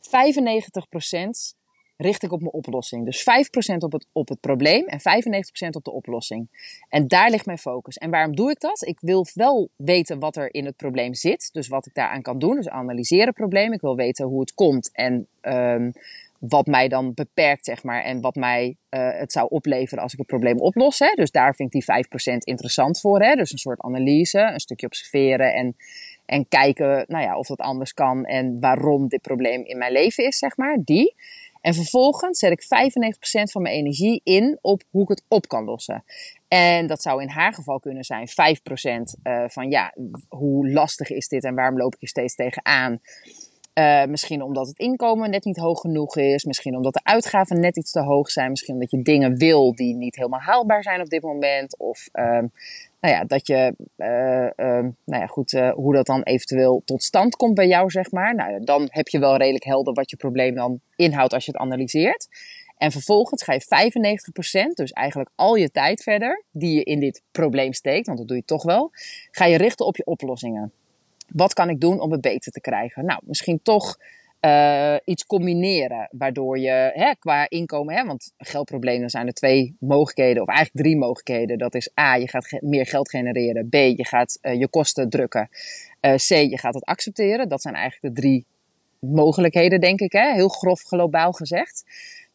95% 0.00 1.59
richt 2.00 2.22
ik 2.22 2.32
op 2.32 2.40
mijn 2.40 2.52
oplossing. 2.52 3.04
Dus 3.04 3.24
5% 3.74 3.76
op 3.78 3.92
het, 3.92 4.06
op 4.12 4.28
het 4.28 4.40
probleem 4.40 4.86
en 4.86 4.98
95% 4.98 5.02
op 5.70 5.84
de 5.84 5.90
oplossing. 5.90 6.48
En 6.88 7.08
daar 7.08 7.30
ligt 7.30 7.46
mijn 7.46 7.58
focus. 7.58 7.96
En 7.96 8.10
waarom 8.10 8.36
doe 8.36 8.50
ik 8.50 8.60
dat? 8.60 8.86
Ik 8.86 8.98
wil 9.00 9.26
wel 9.34 9.70
weten 9.76 10.18
wat 10.18 10.36
er 10.36 10.54
in 10.54 10.64
het 10.64 10.76
probleem 10.76 11.14
zit. 11.14 11.48
Dus 11.52 11.68
wat 11.68 11.86
ik 11.86 11.94
daaraan 11.94 12.22
kan 12.22 12.38
doen. 12.38 12.56
Dus 12.56 12.68
analyseren 12.68 13.26
het 13.26 13.34
probleem. 13.34 13.72
Ik 13.72 13.80
wil 13.80 13.96
weten 13.96 14.26
hoe 14.26 14.40
het 14.40 14.54
komt 14.54 14.90
en 14.92 15.26
um, 15.42 15.92
wat 16.38 16.66
mij 16.66 16.88
dan 16.88 17.14
beperkt, 17.14 17.64
zeg 17.64 17.82
maar. 17.82 18.02
En 18.02 18.20
wat 18.20 18.34
mij 18.34 18.76
uh, 18.90 19.10
het 19.12 19.32
zou 19.32 19.48
opleveren 19.48 20.02
als 20.02 20.12
ik 20.12 20.18
het 20.18 20.26
probleem 20.26 20.58
oplos. 20.58 20.98
Hè. 20.98 21.12
Dus 21.14 21.30
daar 21.30 21.54
vind 21.54 21.74
ik 21.74 21.84
die 21.86 22.32
5% 22.34 22.36
interessant 22.38 23.00
voor. 23.00 23.20
Hè. 23.20 23.34
Dus 23.34 23.52
een 23.52 23.58
soort 23.58 23.80
analyse, 23.80 24.40
een 24.40 24.60
stukje 24.60 24.86
observeren 24.86 25.54
en, 25.54 25.76
en 26.26 26.48
kijken 26.48 27.04
nou 27.08 27.24
ja, 27.24 27.38
of 27.38 27.46
dat 27.46 27.58
anders 27.58 27.94
kan. 27.94 28.24
En 28.24 28.60
waarom 28.60 29.08
dit 29.08 29.22
probleem 29.22 29.64
in 29.64 29.78
mijn 29.78 29.92
leven 29.92 30.24
is, 30.24 30.38
zeg 30.38 30.56
maar. 30.56 30.78
Die. 30.84 31.14
En 31.60 31.74
vervolgens 31.74 32.38
zet 32.38 32.50
ik 32.50 32.62
95% 32.62 33.50
van 33.50 33.62
mijn 33.62 33.74
energie 33.74 34.20
in 34.24 34.58
op 34.60 34.82
hoe 34.90 35.02
ik 35.02 35.08
het 35.08 35.24
op 35.28 35.48
kan 35.48 35.64
lossen. 35.64 36.04
En 36.48 36.86
dat 36.86 37.02
zou 37.02 37.22
in 37.22 37.28
haar 37.28 37.52
geval 37.52 37.80
kunnen 37.80 38.04
zijn 38.04 38.28
5% 38.28 38.32
uh, 39.22 39.44
van 39.46 39.70
ja, 39.70 39.94
hoe 40.28 40.70
lastig 40.70 41.10
is 41.10 41.28
dit 41.28 41.44
en 41.44 41.54
waarom 41.54 41.78
loop 41.78 41.94
ik 41.94 42.02
er 42.02 42.08
steeds 42.08 42.34
tegenaan. 42.34 43.00
Uh, 43.74 44.04
misschien 44.04 44.42
omdat 44.42 44.66
het 44.66 44.78
inkomen 44.78 45.30
net 45.30 45.44
niet 45.44 45.56
hoog 45.56 45.80
genoeg 45.80 46.16
is. 46.16 46.44
Misschien 46.44 46.76
omdat 46.76 46.92
de 46.92 47.00
uitgaven 47.02 47.60
net 47.60 47.76
iets 47.76 47.90
te 47.90 48.00
hoog 48.00 48.30
zijn. 48.30 48.50
Misschien 48.50 48.74
omdat 48.74 48.90
je 48.90 49.02
dingen 49.02 49.36
wil 49.36 49.74
die 49.74 49.94
niet 49.94 50.16
helemaal 50.16 50.40
haalbaar 50.40 50.82
zijn 50.82 51.00
op 51.00 51.08
dit 51.08 51.22
moment. 51.22 51.78
Of 51.78 52.08
uh, 52.12 52.42
nou 53.00 53.14
ja, 53.14 53.24
dat 53.24 53.46
je, 53.46 53.74
uh, 53.96 54.90
nou 55.04 55.22
ja, 55.22 55.26
goed, 55.26 55.52
uh, 55.52 55.72
hoe 55.72 55.94
dat 55.94 56.06
dan 56.06 56.22
eventueel 56.22 56.82
tot 56.84 57.02
stand 57.02 57.36
komt 57.36 57.54
bij 57.54 57.66
jou, 57.66 57.90
zeg 57.90 58.10
maar. 58.10 58.34
Nou, 58.34 58.64
dan 58.64 58.88
heb 58.90 59.08
je 59.08 59.18
wel 59.18 59.36
redelijk 59.36 59.64
helder 59.64 59.94
wat 59.94 60.10
je 60.10 60.16
probleem 60.16 60.54
dan 60.54 60.80
inhoudt 60.96 61.32
als 61.32 61.44
je 61.44 61.50
het 61.50 61.60
analyseert. 61.60 62.28
En 62.76 62.92
vervolgens 62.92 63.42
ga 63.42 63.52
je 63.52 64.70
95%, 64.70 64.74
dus 64.74 64.90
eigenlijk 64.90 65.30
al 65.34 65.54
je 65.54 65.70
tijd 65.70 66.02
verder, 66.02 66.44
die 66.50 66.74
je 66.74 66.82
in 66.82 67.00
dit 67.00 67.22
probleem 67.30 67.72
steekt, 67.72 68.06
want 68.06 68.18
dat 68.18 68.28
doe 68.28 68.36
je 68.36 68.44
toch 68.44 68.62
wel, 68.62 68.90
ga 69.30 69.44
je 69.44 69.56
richten 69.56 69.86
op 69.86 69.96
je 69.96 70.04
oplossingen. 70.04 70.72
Wat 71.28 71.52
kan 71.52 71.68
ik 71.68 71.80
doen 71.80 72.00
om 72.00 72.12
het 72.12 72.20
beter 72.20 72.52
te 72.52 72.60
krijgen? 72.60 73.04
Nou, 73.04 73.20
misschien 73.24 73.60
toch 73.62 73.98
uh, 74.40 74.96
iets 75.04 75.26
combineren, 75.26 76.08
waardoor 76.10 76.58
je 76.58 76.90
hè, 76.94 77.14
qua 77.18 77.48
inkomen, 77.48 77.94
hè, 77.94 78.04
want 78.04 78.32
geldproblemen 78.38 79.10
zijn 79.10 79.26
er 79.26 79.32
twee 79.32 79.76
mogelijkheden, 79.80 80.42
of 80.42 80.48
eigenlijk 80.48 80.86
drie 80.86 80.96
mogelijkheden. 80.96 81.58
Dat 81.58 81.74
is 81.74 81.90
A, 82.00 82.14
je 82.14 82.28
gaat 82.28 82.58
meer 82.60 82.86
geld 82.86 83.10
genereren. 83.10 83.68
B, 83.68 83.74
je 83.74 84.06
gaat 84.06 84.38
uh, 84.42 84.58
je 84.58 84.68
kosten 84.68 85.08
drukken. 85.08 85.48
Uh, 86.00 86.14
C, 86.14 86.28
je 86.28 86.58
gaat 86.58 86.74
het 86.74 86.84
accepteren. 86.84 87.48
Dat 87.48 87.62
zijn 87.62 87.74
eigenlijk 87.74 88.14
de 88.14 88.20
drie 88.20 88.46
mogelijkheden, 88.98 89.80
denk 89.80 90.00
ik, 90.00 90.12
hè? 90.12 90.32
heel 90.32 90.48
grof 90.48 90.82
globaal 90.82 91.32
gezegd. 91.32 91.84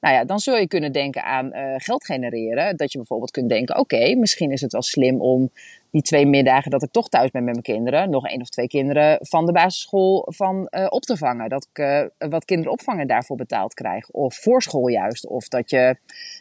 Nou 0.06 0.18
ja, 0.18 0.26
dan 0.26 0.40
zul 0.40 0.58
je 0.58 0.68
kunnen 0.68 0.92
denken 0.92 1.24
aan 1.24 1.46
uh, 1.56 1.74
geld 1.78 2.06
genereren. 2.06 2.78
Dat 2.78 2.92
je 2.92 2.98
bijvoorbeeld 2.98 3.32
kunt 3.32 3.50
denken: 3.50 3.78
oké, 3.78 4.16
misschien 4.16 4.52
is 4.52 4.62
het 4.62 4.72
wel 4.72 4.82
slim 4.82 5.22
om 5.22 5.50
die 5.92 6.02
twee 6.02 6.26
middagen 6.26 6.72
dat 6.72 6.84
ik 6.84 6.92
toch 6.92 7.10
thuis 7.10 7.32
ben 7.32 7.44
met 7.44 7.54
mijn 7.54 7.78
kinderen, 7.78 8.10
nog 8.10 8.28
één 8.28 8.42
of 8.42 8.50
twee 8.50 8.68
kinderen 8.68 9.18
van 9.22 9.46
de 9.46 9.52
basisschool 9.52 10.28
van 10.30 10.68
uh, 10.70 10.86
op 10.90 11.02
te 11.02 11.18
vangen. 11.18 11.50
Dat 11.50 11.68
ik 11.72 11.80
uh, 11.80 12.30
wat 12.30 12.46
kinderopvangen 12.46 13.08
daarvoor 13.08 13.36
betaald 13.36 13.74
krijg. 13.74 14.10
Of 14.10 14.36
voorschool 14.36 14.88
juist. 14.88 15.28
Of 15.28 15.48
dat 15.48 15.70
je, 15.70 15.96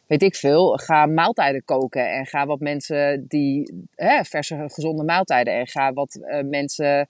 weet 0.06 0.22
ik 0.22 0.34
veel, 0.34 0.76
ga 0.76 1.06
maaltijden 1.06 1.64
koken 1.64 2.10
en 2.10 2.26
ga 2.26 2.46
wat 2.46 2.60
mensen 2.60 3.24
die 3.28 3.86
hè, 3.94 4.24
verse, 4.24 4.64
gezonde 4.66 5.04
maaltijden 5.04 5.54
en 5.54 5.66
ga 5.66 5.92
wat 5.92 6.18
mensen 6.44 7.08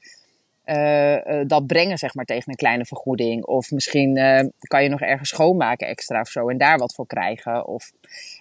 dat 1.47 1.67
brengen, 1.67 1.99
zeg 1.99 2.15
maar, 2.15 2.25
tegen 2.25 2.51
een 2.51 2.57
kleine 2.57 2.85
vergoeding. 2.85 3.45
Of 3.45 3.71
misschien 3.71 4.17
uh, 4.17 4.41
kan 4.61 4.83
je 4.83 4.89
nog 4.89 5.01
ergens 5.01 5.29
schoonmaken 5.29 5.87
extra 5.87 6.21
of 6.21 6.29
zo 6.29 6.49
en 6.49 6.59
daar 6.59 6.79
wat 6.79 6.95
voor 6.95 7.07
krijgen. 7.07 7.67
Of 7.67 7.93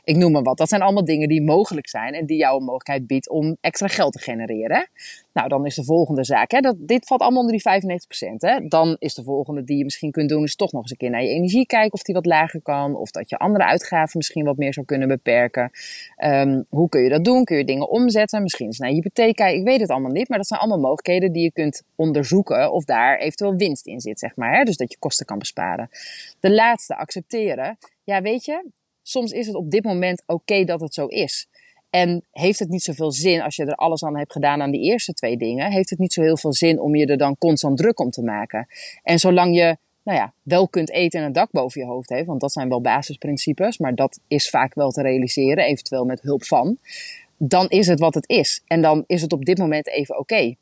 ik 0.03 0.15
noem 0.15 0.31
maar 0.31 0.41
wat. 0.41 0.57
Dat 0.57 0.69
zijn 0.69 0.81
allemaal 0.81 1.05
dingen 1.05 1.27
die 1.27 1.41
mogelijk 1.41 1.88
zijn 1.89 2.13
en 2.13 2.25
die 2.25 2.38
jou 2.38 2.57
een 2.57 2.63
mogelijkheid 2.63 3.07
biedt 3.07 3.29
om 3.29 3.57
extra 3.62 3.88
geld 3.88 4.13
te 4.13 4.19
genereren. 4.19 4.88
Nou, 5.33 5.48
dan 5.48 5.65
is 5.65 5.75
de 5.75 5.83
volgende 5.83 6.24
zaak. 6.24 6.51
Hè, 6.51 6.60
dat, 6.60 6.75
dit 6.79 7.05
valt 7.05 7.22
allemaal 7.22 7.41
onder 7.41 7.57
die 7.57 7.98
95%. 8.31 8.36
Hè. 8.38 8.67
Dan 8.67 8.95
is 9.00 9.13
de 9.13 9.24
volgende 9.24 9.63
die 9.63 9.77
je 9.77 9.83
misschien 9.83 10.12
kunt 10.12 10.29
doen, 10.29 10.43
is 10.43 10.55
toch 10.55 10.72
nog 10.72 10.81
eens 10.81 10.91
een 10.91 10.98
keer 10.98 11.10
naar 11.10 11.24
je 11.24 11.29
energie 11.29 11.65
kijken 11.65 11.93
of 11.93 12.01
die 12.01 12.15
wat 12.15 12.25
lager 12.25 12.62
kan. 12.62 12.95
Of 12.95 13.12
dat 13.12 13.29
je 13.29 13.38
andere 13.38 13.65
uitgaven 13.65 14.17
misschien 14.17 14.45
wat 14.45 14.57
meer 14.57 14.74
zou 14.74 14.86
kunnen 14.86 15.07
beperken. 15.07 15.72
Um, 16.17 16.65
hoe 16.69 16.89
kun 16.89 17.01
je 17.01 17.10
dat 17.10 17.24
doen? 17.24 17.43
Kun 17.43 17.57
je 17.57 17.65
dingen 17.65 17.89
omzetten? 17.89 18.41
Misschien 18.41 18.65
eens 18.65 18.79
naar 18.79 18.89
je 18.89 18.95
hypotheek 18.95 19.36
kijken. 19.36 19.60
Ik 19.60 19.65
weet 19.65 19.79
het 19.79 19.89
allemaal 19.89 20.12
niet, 20.12 20.29
maar 20.29 20.38
dat 20.38 20.48
zijn 20.48 20.60
allemaal 20.60 20.79
mogelijkheden 20.79 21.31
die 21.31 21.43
je 21.43 21.51
kunt 21.51 21.83
onderzoeken 21.95 22.72
of 22.72 22.83
daar 22.86 23.17
eventueel 23.17 23.55
winst 23.55 23.88
in 23.88 24.00
zit, 24.00 24.19
zeg 24.19 24.36
maar. 24.36 24.57
Hè. 24.57 24.63
Dus 24.63 24.77
dat 24.77 24.91
je 24.91 24.98
kosten 25.00 25.25
kan 25.25 25.39
besparen. 25.39 25.89
De 26.39 26.51
laatste, 26.51 26.95
accepteren. 26.95 27.77
Ja, 28.03 28.22
weet 28.22 28.45
je, 28.45 28.65
soms 29.03 29.31
is 29.31 29.48
het 29.48 29.55
op 29.55 29.72
dit 29.72 29.83
moment 29.83 30.24
oké 30.25 30.63
dat 30.63 30.81
het 30.81 30.93
zo 30.93 31.05
is. 31.05 31.48
En 31.89 32.24
heeft 32.31 32.60
het 32.60 32.69
niet 32.69 32.83
zoveel 32.83 33.12
zin, 33.12 33.41
als 33.41 33.55
je 33.55 33.65
er 33.65 33.75
alles 33.75 34.03
aan 34.03 34.17
hebt 34.17 34.31
gedaan 34.31 34.62
aan 34.62 34.72
die 34.72 34.81
eerste 34.81 35.13
twee 35.13 35.38
dingen, 35.38 35.72
heeft 35.72 35.89
het 35.89 36.00
niet 36.00 36.13
zo 36.13 36.22
heel 36.22 36.38
veel 36.38 36.53
zin 36.53 36.79
om 36.79 36.95
je 36.95 37.05
er 37.05 37.17
dan 37.17 37.38
constant 37.38 37.77
druk 37.77 38.00
om 38.00 38.10
te 38.10 38.24
maken. 38.24 38.67
En 39.03 39.19
zolang 39.19 39.55
je 39.55 39.77
nou 40.03 40.17
ja, 40.17 40.33
wel 40.43 40.67
kunt 40.67 40.89
eten 40.89 41.19
en 41.19 41.25
een 41.25 41.33
dak 41.33 41.51
boven 41.51 41.81
je 41.81 41.88
hoofd 41.88 42.10
heeft, 42.10 42.27
want 42.27 42.41
dat 42.41 42.51
zijn 42.51 42.69
wel 42.69 42.81
basisprincipes, 42.81 43.77
maar 43.77 43.95
dat 43.95 44.19
is 44.27 44.50
vaak 44.50 44.74
wel 44.74 44.91
te 44.91 45.01
realiseren, 45.01 45.65
eventueel 45.65 46.05
met 46.05 46.22
hulp 46.22 46.43
van, 46.43 46.77
dan 47.38 47.69
is 47.69 47.88
het 47.88 48.00
wat 48.00 48.13
het 48.13 48.29
is. 48.29 48.62
En 48.67 48.81
dan 48.81 49.03
is 49.07 49.22
het 49.22 49.33
op 49.33 49.45
dit 49.45 49.57
moment 49.57 49.88
even 49.88 50.19
oké. 50.19 50.55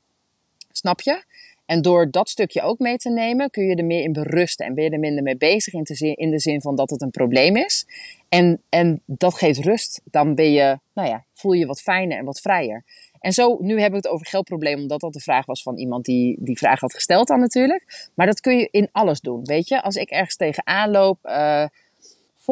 Snap 0.71 1.01
je? 1.01 1.23
En 1.71 1.81
door 1.81 2.11
dat 2.11 2.29
stukje 2.29 2.61
ook 2.61 2.79
mee 2.79 2.97
te 2.97 3.09
nemen, 3.09 3.49
kun 3.49 3.63
je 3.63 3.75
er 3.75 3.85
meer 3.85 4.03
in 4.03 4.11
berusten 4.11 4.65
en 4.65 4.73
ben 4.73 4.83
je 4.83 4.89
er 4.89 4.99
minder 4.99 5.23
mee 5.23 5.37
bezig 5.37 5.73
in, 5.73 5.85
zin, 5.85 6.15
in 6.15 6.31
de 6.31 6.39
zin 6.39 6.61
van 6.61 6.75
dat 6.75 6.89
het 6.89 7.01
een 7.01 7.11
probleem 7.11 7.55
is. 7.55 7.85
En, 8.29 8.61
en 8.69 9.01
dat 9.05 9.33
geeft 9.33 9.59
rust. 9.59 10.01
Dan 10.05 10.35
ben 10.35 10.51
je, 10.51 10.79
nou 10.93 11.07
ja, 11.07 11.25
voel 11.33 11.51
je 11.51 11.65
wat 11.65 11.81
fijner 11.81 12.17
en 12.17 12.25
wat 12.25 12.41
vrijer. 12.41 12.85
En 13.19 13.33
zo, 13.33 13.57
nu 13.59 13.73
hebben 13.73 14.01
we 14.01 14.07
het 14.07 14.15
over 14.15 14.27
geldprobleem, 14.27 14.79
omdat 14.79 14.99
dat 14.99 15.13
de 15.13 15.19
vraag 15.19 15.45
was 15.45 15.63
van 15.63 15.77
iemand 15.77 16.05
die 16.05 16.37
die 16.39 16.57
vraag 16.57 16.79
had 16.79 16.93
gesteld 16.93 17.27
dan 17.27 17.39
natuurlijk. 17.39 18.09
Maar 18.15 18.25
dat 18.25 18.39
kun 18.39 18.57
je 18.57 18.67
in 18.71 18.89
alles 18.91 19.19
doen, 19.19 19.43
weet 19.43 19.67
je. 19.67 19.81
Als 19.81 19.95
ik 19.95 20.09
ergens 20.09 20.35
tegenaan 20.35 20.91
loop, 20.91 21.19
uh, 21.23 21.65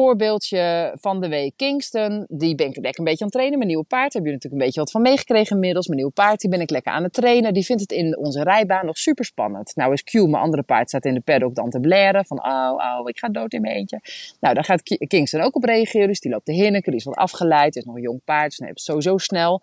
voorbeeldje 0.00 0.92
van 1.00 1.20
de 1.20 1.28
week 1.28 1.52
Kingston. 1.56 2.24
Die 2.28 2.54
ben 2.54 2.66
ik 2.66 2.76
lekker 2.76 2.98
een 2.98 3.04
beetje 3.04 3.24
aan 3.24 3.26
het 3.26 3.32
trainen. 3.32 3.58
Mijn 3.58 3.70
nieuwe 3.70 3.84
paard. 3.84 4.12
Heb 4.12 4.24
je 4.24 4.32
natuurlijk 4.32 4.60
een 4.60 4.66
beetje 4.66 4.80
wat 4.80 4.90
van 4.90 5.02
meegekregen 5.02 5.54
inmiddels. 5.54 5.86
Mijn 5.86 5.98
nieuwe 5.98 6.12
paard, 6.14 6.40
die 6.40 6.50
ben 6.50 6.60
ik 6.60 6.70
lekker 6.70 6.92
aan 6.92 7.02
het 7.02 7.12
trainen. 7.12 7.52
Die 7.52 7.64
vindt 7.64 7.82
het 7.82 7.92
in 7.92 8.18
onze 8.18 8.42
rijbaan 8.42 8.86
nog 8.86 8.98
super 8.98 9.24
spannend. 9.24 9.76
Nou 9.76 9.92
is 9.92 10.02
Q, 10.02 10.12
mijn 10.12 10.34
andere 10.34 10.62
paard, 10.62 10.88
staat 10.88 11.04
in 11.04 11.14
de 11.14 11.20
paddock 11.20 11.54
dan 11.54 11.70
te 11.70 11.80
blaren. 11.80 12.26
Van, 12.26 12.44
oh, 12.44 12.72
oh, 12.76 13.08
ik 13.08 13.18
ga 13.18 13.28
dood 13.28 13.52
in 13.52 13.60
mijn 13.60 13.74
eentje. 13.74 14.00
Nou, 14.40 14.54
daar 14.54 14.64
gaat 14.64 14.82
Kingston 15.06 15.40
ook 15.40 15.56
op 15.56 15.64
reageren. 15.64 16.08
Dus 16.08 16.20
die 16.20 16.30
loopt 16.30 16.44
te 16.44 16.52
hinniken. 16.52 16.90
Die 16.90 17.00
is 17.00 17.06
wat 17.06 17.16
afgeleid. 17.16 17.76
is 17.76 17.84
nog 17.84 17.94
een 17.94 18.02
jong 18.02 18.20
paard. 18.24 18.56
Dus 18.56 18.68
het 18.68 18.80
sowieso 18.80 19.18
snel. 19.18 19.62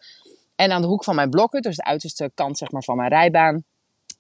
En 0.56 0.72
aan 0.72 0.82
de 0.82 0.88
hoek 0.88 1.04
van 1.04 1.16
mijn 1.16 1.30
blokken, 1.30 1.62
dus 1.62 1.76
de 1.76 1.84
uiterste 1.84 2.32
kant 2.34 2.58
zeg 2.58 2.72
maar, 2.72 2.84
van 2.84 2.98
mijn 2.98 3.10
rijbaan, 3.10 3.64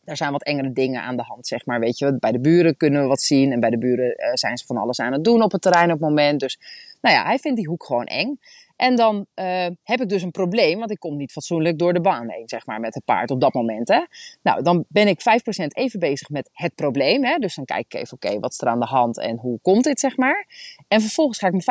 daar 0.07 0.17
zijn 0.17 0.31
wat 0.31 0.43
engere 0.43 0.73
dingen 0.73 1.01
aan 1.01 1.17
de 1.17 1.23
hand, 1.23 1.47
zeg 1.47 1.65
maar. 1.65 1.79
Weet 1.79 1.97
je, 1.97 2.17
bij 2.19 2.31
de 2.31 2.39
buren 2.39 2.77
kunnen 2.77 3.01
we 3.01 3.07
wat 3.07 3.21
zien. 3.21 3.51
En 3.51 3.59
bij 3.59 3.69
de 3.69 3.77
buren 3.77 4.05
uh, 4.05 4.29
zijn 4.33 4.57
ze 4.57 4.65
van 4.65 4.77
alles 4.77 4.99
aan 4.99 5.11
het 5.13 5.23
doen 5.23 5.41
op 5.41 5.51
het 5.51 5.61
terrein 5.61 5.91
op 5.91 5.99
het 5.99 6.09
moment. 6.09 6.39
Dus 6.39 6.59
nou 7.01 7.15
ja, 7.15 7.23
hij 7.23 7.37
vindt 7.39 7.57
die 7.57 7.67
hoek 7.67 7.85
gewoon 7.85 8.05
eng. 8.05 8.39
En 8.77 8.95
dan 8.95 9.25
uh, 9.35 9.65
heb 9.83 10.01
ik 10.01 10.09
dus 10.09 10.21
een 10.21 10.31
probleem, 10.31 10.79
want 10.79 10.91
ik 10.91 10.99
kom 10.99 11.17
niet 11.17 11.31
fatsoenlijk 11.31 11.79
door 11.79 11.93
de 11.93 12.01
baan 12.01 12.29
heen, 12.29 12.49
zeg 12.49 12.65
maar, 12.65 12.79
met 12.79 12.93
het 12.93 13.05
paard 13.05 13.31
op 13.31 13.41
dat 13.41 13.53
moment. 13.53 13.87
Hè. 13.87 14.01
Nou, 14.41 14.63
dan 14.63 14.85
ben 14.87 15.07
ik 15.07 15.19
5% 15.19 15.23
even 15.67 15.99
bezig 15.99 16.29
met 16.29 16.49
het 16.53 16.75
probleem. 16.75 17.25
Hè. 17.25 17.37
Dus 17.37 17.55
dan 17.55 17.65
kijk 17.65 17.85
ik 17.85 17.93
even, 17.93 18.13
oké, 18.13 18.39
wat 18.39 18.51
is 18.51 18.61
er 18.61 18.67
aan 18.67 18.79
de 18.79 18.85
hand 18.85 19.19
en 19.19 19.37
hoe 19.37 19.59
komt 19.61 19.83
dit, 19.83 19.99
zeg 19.99 20.17
maar. 20.17 20.47
En 20.87 21.01
vervolgens 21.01 21.37
ga 21.37 21.47
ik 21.47 21.53
me 21.53 21.61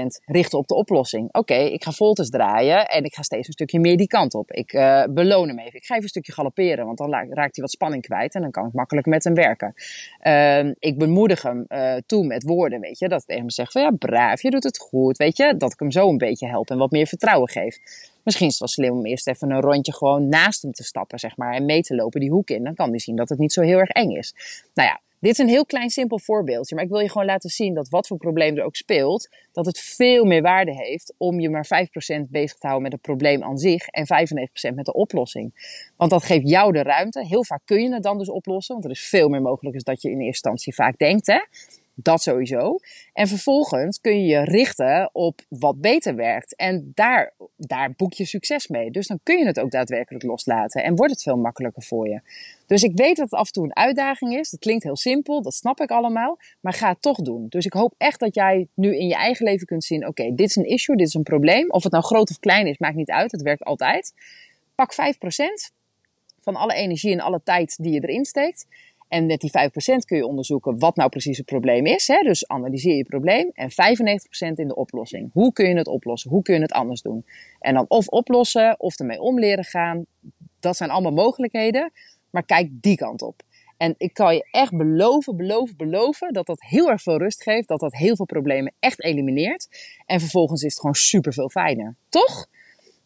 95% 0.00 0.24
richten 0.24 0.58
op 0.58 0.66
de 0.66 0.74
oplossing. 0.74 1.28
Oké, 1.32 1.54
ik 1.54 1.84
ga 1.84 1.90
voltes 1.90 2.30
draaien 2.30 2.86
en 2.86 3.04
ik 3.04 3.14
ga 3.14 3.22
steeds 3.22 3.46
een 3.46 3.52
stukje 3.52 3.80
meer 3.80 3.96
die 3.96 4.06
kant 4.06 4.34
op. 4.34 4.50
Ik 4.50 4.72
uh, 4.72 5.04
beloon 5.10 5.48
hem 5.48 5.58
even. 5.58 5.74
Ik 5.74 5.84
ga 5.84 5.92
even 5.92 6.02
een 6.02 6.08
stukje 6.08 6.32
galopperen, 6.32 6.86
want 6.86 6.98
dan 6.98 7.10
raakt 7.10 7.36
hij 7.36 7.50
wat 7.54 7.70
spanning 7.70 8.02
kwijt 8.02 8.34
en 8.34 8.40
dan 8.40 8.50
kan 8.50 8.66
ik 8.66 8.72
makkelijk 8.72 9.06
met 9.06 9.24
hem 9.24 9.34
werken. 9.34 9.74
Uh, 10.22 10.72
ik 10.78 10.98
bemoedig 10.98 11.42
hem 11.42 11.64
uh, 11.68 11.94
toe 12.06 12.26
met 12.26 12.42
woorden, 12.42 12.80
weet 12.80 12.98
je, 12.98 13.08
dat 13.08 13.20
ik 13.20 13.26
tegen 13.26 13.42
hem 13.42 13.50
zeg 13.50 13.72
van 13.72 13.82
ja, 13.82 13.90
braaf, 13.90 14.42
je 14.42 14.50
doet 14.50 14.64
het 14.64 14.78
goed, 14.78 15.16
weet 15.16 15.36
je. 15.36 15.54
Dat 15.56 15.72
ik 15.72 15.78
hem 15.78 15.90
zo 15.90 16.08
een 16.08 16.18
beetje 16.18 16.43
helpen 16.46 16.74
en 16.74 16.80
wat 16.80 16.90
meer 16.90 17.06
vertrouwen 17.06 17.48
geeft. 17.48 18.10
Misschien 18.22 18.46
is 18.46 18.58
het 18.58 18.60
wel 18.60 18.86
slim 18.86 18.98
om 18.98 19.06
eerst 19.06 19.28
even 19.28 19.50
een 19.50 19.60
rondje 19.60 19.92
gewoon 19.92 20.28
naast 20.28 20.62
hem 20.62 20.72
te 20.72 20.84
stappen, 20.84 21.18
zeg 21.18 21.36
maar, 21.36 21.54
en 21.54 21.64
mee 21.64 21.82
te 21.82 21.94
lopen 21.94 22.20
die 22.20 22.30
hoek 22.30 22.50
in. 22.50 22.64
Dan 22.64 22.74
kan 22.74 22.90
hij 22.90 22.98
zien 22.98 23.16
dat 23.16 23.28
het 23.28 23.38
niet 23.38 23.52
zo 23.52 23.62
heel 23.62 23.78
erg 23.78 23.88
eng 23.88 24.10
is. 24.10 24.34
Nou 24.74 24.88
ja, 24.88 25.00
dit 25.24 25.32
is 25.32 25.38
een 25.38 25.48
heel 25.48 25.66
klein 25.66 25.90
simpel 25.90 26.18
voorbeeldje, 26.18 26.74
maar 26.74 26.84
ik 26.84 26.90
wil 26.90 27.00
je 27.00 27.10
gewoon 27.10 27.26
laten 27.26 27.50
zien 27.50 27.74
dat 27.74 27.88
wat 27.88 28.06
voor 28.06 28.16
probleem 28.16 28.56
er 28.56 28.64
ook 28.64 28.76
speelt, 28.76 29.28
dat 29.52 29.66
het 29.66 29.78
veel 29.78 30.24
meer 30.24 30.42
waarde 30.42 30.74
heeft 30.74 31.14
om 31.16 31.40
je 31.40 31.50
maar 31.50 31.66
5% 31.66 31.68
bezig 32.28 32.58
te 32.58 32.66
houden 32.66 32.82
met 32.82 32.92
het 32.92 33.00
probleem 33.00 33.42
aan 33.42 33.58
zich 33.58 33.86
en 33.86 34.06
95% 34.06 34.74
met 34.74 34.84
de 34.84 34.92
oplossing. 34.92 35.52
Want 35.96 36.10
dat 36.10 36.24
geeft 36.24 36.48
jou 36.48 36.72
de 36.72 36.82
ruimte. 36.82 37.26
Heel 37.26 37.44
vaak 37.44 37.60
kun 37.64 37.82
je 37.82 37.92
het 37.92 38.02
dan 38.02 38.18
dus 38.18 38.30
oplossen, 38.30 38.74
want 38.74 38.86
er 38.86 38.90
is 38.90 39.08
veel 39.08 39.28
meer 39.28 39.42
mogelijk 39.42 39.74
dan 39.74 39.94
dat 39.94 40.02
je 40.02 40.08
in 40.08 40.14
eerste 40.14 40.26
instantie 40.26 40.74
vaak 40.74 40.98
denkt. 40.98 41.26
Hè? 41.26 41.40
Dat 41.96 42.22
sowieso. 42.22 42.78
En 43.12 43.28
vervolgens 43.28 44.00
kun 44.00 44.20
je 44.20 44.26
je 44.26 44.44
richten 44.44 45.10
op 45.12 45.40
wat 45.48 45.80
beter 45.80 46.14
werkt. 46.14 46.56
En 46.56 46.92
daar, 46.94 47.32
daar 47.56 47.92
boek 47.96 48.12
je 48.12 48.24
succes 48.24 48.68
mee. 48.68 48.90
Dus 48.90 49.06
dan 49.06 49.20
kun 49.22 49.38
je 49.38 49.46
het 49.46 49.60
ook 49.60 49.70
daadwerkelijk 49.70 50.24
loslaten. 50.24 50.84
En 50.84 50.96
wordt 50.96 51.12
het 51.12 51.22
veel 51.22 51.36
makkelijker 51.36 51.82
voor 51.82 52.08
je. 52.08 52.20
Dus 52.66 52.82
ik 52.82 52.92
weet 52.94 53.16
dat 53.16 53.30
het 53.30 53.40
af 53.40 53.46
en 53.46 53.52
toe 53.52 53.64
een 53.64 53.76
uitdaging 53.76 54.34
is. 54.38 54.50
Dat 54.50 54.60
klinkt 54.60 54.84
heel 54.84 54.96
simpel, 54.96 55.42
dat 55.42 55.54
snap 55.54 55.80
ik 55.80 55.90
allemaal. 55.90 56.38
Maar 56.60 56.72
ga 56.72 56.88
het 56.88 57.02
toch 57.02 57.18
doen. 57.18 57.46
Dus 57.48 57.64
ik 57.64 57.72
hoop 57.72 57.94
echt 57.98 58.20
dat 58.20 58.34
jij 58.34 58.68
nu 58.74 58.96
in 58.96 59.06
je 59.06 59.14
eigen 59.14 59.44
leven 59.44 59.66
kunt 59.66 59.84
zien: 59.84 60.06
oké, 60.06 60.34
dit 60.34 60.48
is 60.48 60.56
een 60.56 60.68
issue, 60.68 60.96
dit 60.96 61.06
is 61.06 61.14
een 61.14 61.22
probleem. 61.22 61.70
Of 61.70 61.82
het 61.82 61.92
nou 61.92 62.04
groot 62.04 62.30
of 62.30 62.38
klein 62.38 62.66
is, 62.66 62.78
maakt 62.78 62.96
niet 62.96 63.10
uit. 63.10 63.32
Het 63.32 63.42
werkt 63.42 63.64
altijd. 63.64 64.12
Pak 64.74 64.94
5% 64.94 64.96
van 66.40 66.56
alle 66.56 66.74
energie 66.74 67.12
en 67.12 67.20
alle 67.20 67.40
tijd 67.44 67.76
die 67.76 67.92
je 67.92 68.00
erin 68.00 68.24
steekt. 68.24 68.66
En 69.14 69.26
met 69.26 69.40
die 69.40 69.50
5% 69.50 70.04
kun 70.04 70.16
je 70.16 70.26
onderzoeken 70.26 70.78
wat 70.78 70.96
nou 70.96 71.08
precies 71.08 71.36
het 71.36 71.46
probleem 71.46 71.86
is. 71.86 72.06
Hè? 72.06 72.20
Dus 72.22 72.48
analyseer 72.48 72.96
je 72.96 73.04
probleem. 73.04 73.50
En 73.52 73.70
95% 73.70 73.74
in 74.54 74.68
de 74.68 74.74
oplossing. 74.74 75.30
Hoe 75.32 75.52
kun 75.52 75.68
je 75.68 75.76
het 75.76 75.86
oplossen? 75.86 76.30
Hoe 76.30 76.42
kun 76.42 76.54
je 76.54 76.60
het 76.60 76.72
anders 76.72 77.02
doen? 77.02 77.26
En 77.58 77.74
dan 77.74 77.84
of 77.88 78.08
oplossen 78.08 78.80
of 78.80 78.98
ermee 78.98 79.20
om 79.20 79.38
leren 79.38 79.64
gaan. 79.64 80.04
Dat 80.60 80.76
zijn 80.76 80.90
allemaal 80.90 81.12
mogelijkheden. 81.12 81.92
Maar 82.30 82.44
kijk 82.44 82.68
die 82.72 82.96
kant 82.96 83.22
op. 83.22 83.42
En 83.76 83.94
ik 83.98 84.14
kan 84.14 84.34
je 84.34 84.48
echt 84.50 84.76
beloven, 84.76 85.36
beloven, 85.36 85.76
beloven 85.76 86.32
dat 86.32 86.46
dat 86.46 86.60
heel 86.60 86.90
erg 86.90 87.02
veel 87.02 87.18
rust 87.18 87.42
geeft. 87.42 87.68
Dat 87.68 87.80
dat 87.80 87.94
heel 87.94 88.16
veel 88.16 88.26
problemen 88.26 88.72
echt 88.78 89.04
elimineert. 89.04 89.68
En 90.06 90.20
vervolgens 90.20 90.62
is 90.62 90.70
het 90.70 90.80
gewoon 90.80 90.94
super 90.94 91.32
veel 91.32 91.48
fijner. 91.48 91.96
Toch? 92.08 92.46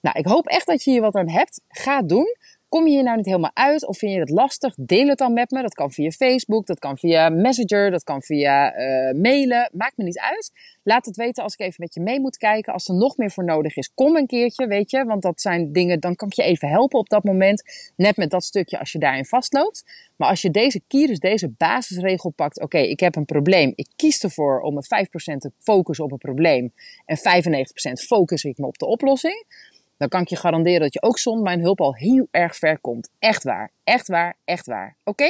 Nou, 0.01 0.19
ik 0.19 0.27
hoop 0.27 0.47
echt 0.47 0.67
dat 0.67 0.85
je 0.85 0.91
hier 0.91 1.01
wat 1.01 1.15
aan 1.15 1.31
hebt. 1.31 1.61
Ga 1.69 1.97
het 1.97 2.09
doen. 2.09 2.37
Kom 2.69 2.87
je 2.87 2.93
hier 2.93 3.03
nou 3.03 3.17
niet 3.17 3.27
helemaal 3.27 3.51
uit 3.55 3.87
of 3.87 3.99
vind 3.99 4.13
je 4.13 4.19
het 4.19 4.31
lastig? 4.31 4.75
Deel 4.77 5.09
het 5.09 5.19
dan 5.19 5.33
met 5.33 5.51
me. 5.51 5.63
Dat 5.63 5.75
kan 5.75 5.91
via 5.91 6.11
Facebook, 6.11 6.67
dat 6.67 6.79
kan 6.79 6.99
via 6.99 7.29
Messenger, 7.29 7.91
dat 7.91 8.03
kan 8.03 8.23
via 8.23 8.79
uh, 8.79 9.21
mailen. 9.21 9.71
Maakt 9.73 9.97
me 9.97 10.05
niet 10.05 10.19
uit. 10.19 10.53
Laat 10.83 11.07
het 11.07 11.17
weten 11.17 11.43
als 11.43 11.53
ik 11.53 11.61
even 11.61 11.77
met 11.79 11.95
je 11.95 12.01
mee 12.01 12.21
moet 12.21 12.37
kijken. 12.37 12.73
Als 12.73 12.89
er 12.89 12.95
nog 12.95 13.17
meer 13.17 13.31
voor 13.31 13.45
nodig 13.45 13.77
is, 13.77 13.95
kom 13.95 14.17
een 14.17 14.27
keertje, 14.27 14.67
weet 14.67 14.91
je. 14.91 15.05
Want 15.05 15.23
dat 15.23 15.41
zijn 15.41 15.73
dingen, 15.73 16.01
dan 16.01 16.15
kan 16.15 16.29
ik 16.29 16.35
je 16.35 16.43
even 16.43 16.69
helpen 16.69 16.99
op 16.99 17.09
dat 17.09 17.25
moment. 17.25 17.63
Net 17.97 18.17
met 18.17 18.31
dat 18.31 18.45
stukje 18.45 18.79
als 18.79 18.93
je 18.93 18.99
daarin 18.99 19.25
vastloopt. 19.25 19.85
Maar 20.17 20.29
als 20.29 20.43
je 20.43 20.51
deze 20.51 20.81
kier, 20.87 21.07
dus 21.07 21.19
deze 21.19 21.49
basisregel 21.49 22.31
pakt. 22.31 22.61
Oké, 22.61 22.79
ik 22.79 23.01
heb 23.01 23.17
een 23.17 23.25
probleem. 23.25 23.73
Ik 23.75 23.89
kies 23.97 24.23
ervoor 24.23 24.61
om 24.61 24.75
met 24.75 24.87
5% 25.35 25.37
te 25.37 25.53
focussen 25.59 26.05
op 26.05 26.13
een 26.13 26.19
probleem. 26.19 26.73
En 27.07 27.19
95% 27.19 27.21
focus 27.93 28.45
ik 28.45 28.59
me 28.59 28.67
op 28.67 28.79
de 28.79 28.87
oplossing 28.87 29.45
dan 29.99 30.09
kan 30.09 30.21
ik 30.21 30.29
je 30.29 30.37
garanderen 30.37 30.81
dat 30.81 30.95
je 30.95 31.03
ook 31.03 31.19
zonder 31.19 31.43
mijn 31.43 31.61
hulp 31.61 31.81
al 31.81 31.95
heel 31.95 32.29
erg 32.31 32.57
ver 32.57 32.81
komt. 32.81 33.11
Echt 33.19 33.43
waar, 33.43 33.73
echt 33.85 34.09
waar, 34.09 34.37
echt 34.45 34.67
waar. 34.67 34.97
Oké? 35.05 35.29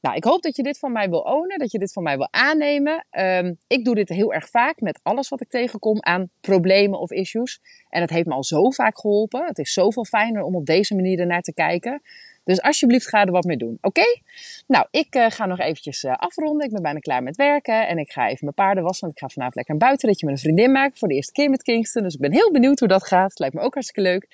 Nou, 0.00 0.16
ik 0.16 0.24
hoop 0.24 0.42
dat 0.42 0.56
je 0.56 0.62
dit 0.62 0.78
van 0.78 0.92
mij 0.92 1.08
wil 1.08 1.20
ownen, 1.20 1.58
dat 1.58 1.72
je 1.72 1.78
dit 1.78 1.92
van 1.92 2.02
mij 2.02 2.16
wil 2.16 2.28
aannemen. 2.30 3.06
Um, 3.10 3.58
ik 3.66 3.84
doe 3.84 3.94
dit 3.94 4.08
heel 4.08 4.32
erg 4.32 4.48
vaak 4.48 4.80
met 4.80 5.00
alles 5.02 5.28
wat 5.28 5.40
ik 5.40 5.48
tegenkom 5.48 6.02
aan 6.02 6.30
problemen 6.40 6.98
of 6.98 7.10
issues. 7.10 7.60
En 7.88 8.00
het 8.00 8.10
heeft 8.10 8.26
me 8.26 8.34
al 8.34 8.44
zo 8.44 8.70
vaak 8.70 9.00
geholpen. 9.00 9.46
Het 9.46 9.58
is 9.58 9.72
zoveel 9.72 10.04
fijner 10.04 10.42
om 10.42 10.56
op 10.56 10.66
deze 10.66 10.94
manier 10.94 11.18
ernaar 11.18 11.42
te 11.42 11.54
kijken. 11.54 12.02
Dus 12.44 12.62
alsjeblieft 12.62 13.08
ga 13.08 13.24
er 13.24 13.30
wat 13.30 13.44
mee 13.44 13.56
doen, 13.56 13.78
oké? 13.80 14.20
Nou, 14.66 14.86
ik 14.90 15.14
uh, 15.14 15.26
ga 15.28 15.46
nog 15.46 15.58
eventjes 15.58 16.02
uh, 16.02 16.12
afronden. 16.12 16.66
Ik 16.66 16.72
ben 16.72 16.82
bijna 16.82 16.98
klaar 16.98 17.22
met 17.22 17.36
werken 17.36 17.88
en 17.88 17.98
ik 17.98 18.12
ga 18.12 18.28
even 18.28 18.38
mijn 18.40 18.54
paarden 18.54 18.84
wassen. 18.84 19.06
Want 19.06 19.12
ik 19.12 19.22
ga 19.22 19.28
vanavond 19.28 19.56
lekker 19.56 19.74
een 19.74 19.80
buitenritje 19.80 20.26
met 20.26 20.34
een 20.34 20.40
vriendin 20.40 20.72
maken 20.72 20.98
voor 20.98 21.08
de 21.08 21.14
eerste 21.14 21.32
keer 21.32 21.50
met 21.50 21.62
Kingston. 21.62 22.02
Dus 22.02 22.14
ik 22.14 22.20
ben 22.20 22.32
heel 22.32 22.50
benieuwd 22.50 22.78
hoe 22.78 22.88
dat 22.88 23.06
gaat. 23.06 23.38
Lijkt 23.38 23.54
me 23.54 23.60
ook 23.60 23.74
hartstikke 23.74 24.10
leuk. 24.10 24.26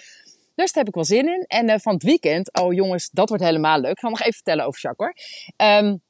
Dus 0.54 0.72
daar 0.72 0.84
heb 0.84 0.88
ik 0.88 0.94
wel 0.94 1.04
zin 1.04 1.28
in. 1.28 1.44
En 1.46 1.68
uh, 1.68 1.74
van 1.78 1.94
het 1.94 2.02
weekend, 2.02 2.58
oh 2.60 2.72
jongens, 2.72 3.10
dat 3.10 3.28
wordt 3.28 3.44
helemaal 3.44 3.80
leuk. 3.80 3.90
Ik 3.90 3.98
ga 3.98 4.08
nog 4.08 4.20
even 4.20 4.32
vertellen 4.32 4.64
over 4.64 4.80
Jacques 4.80 5.12
hoor. 5.56 5.68
Um, 5.68 6.00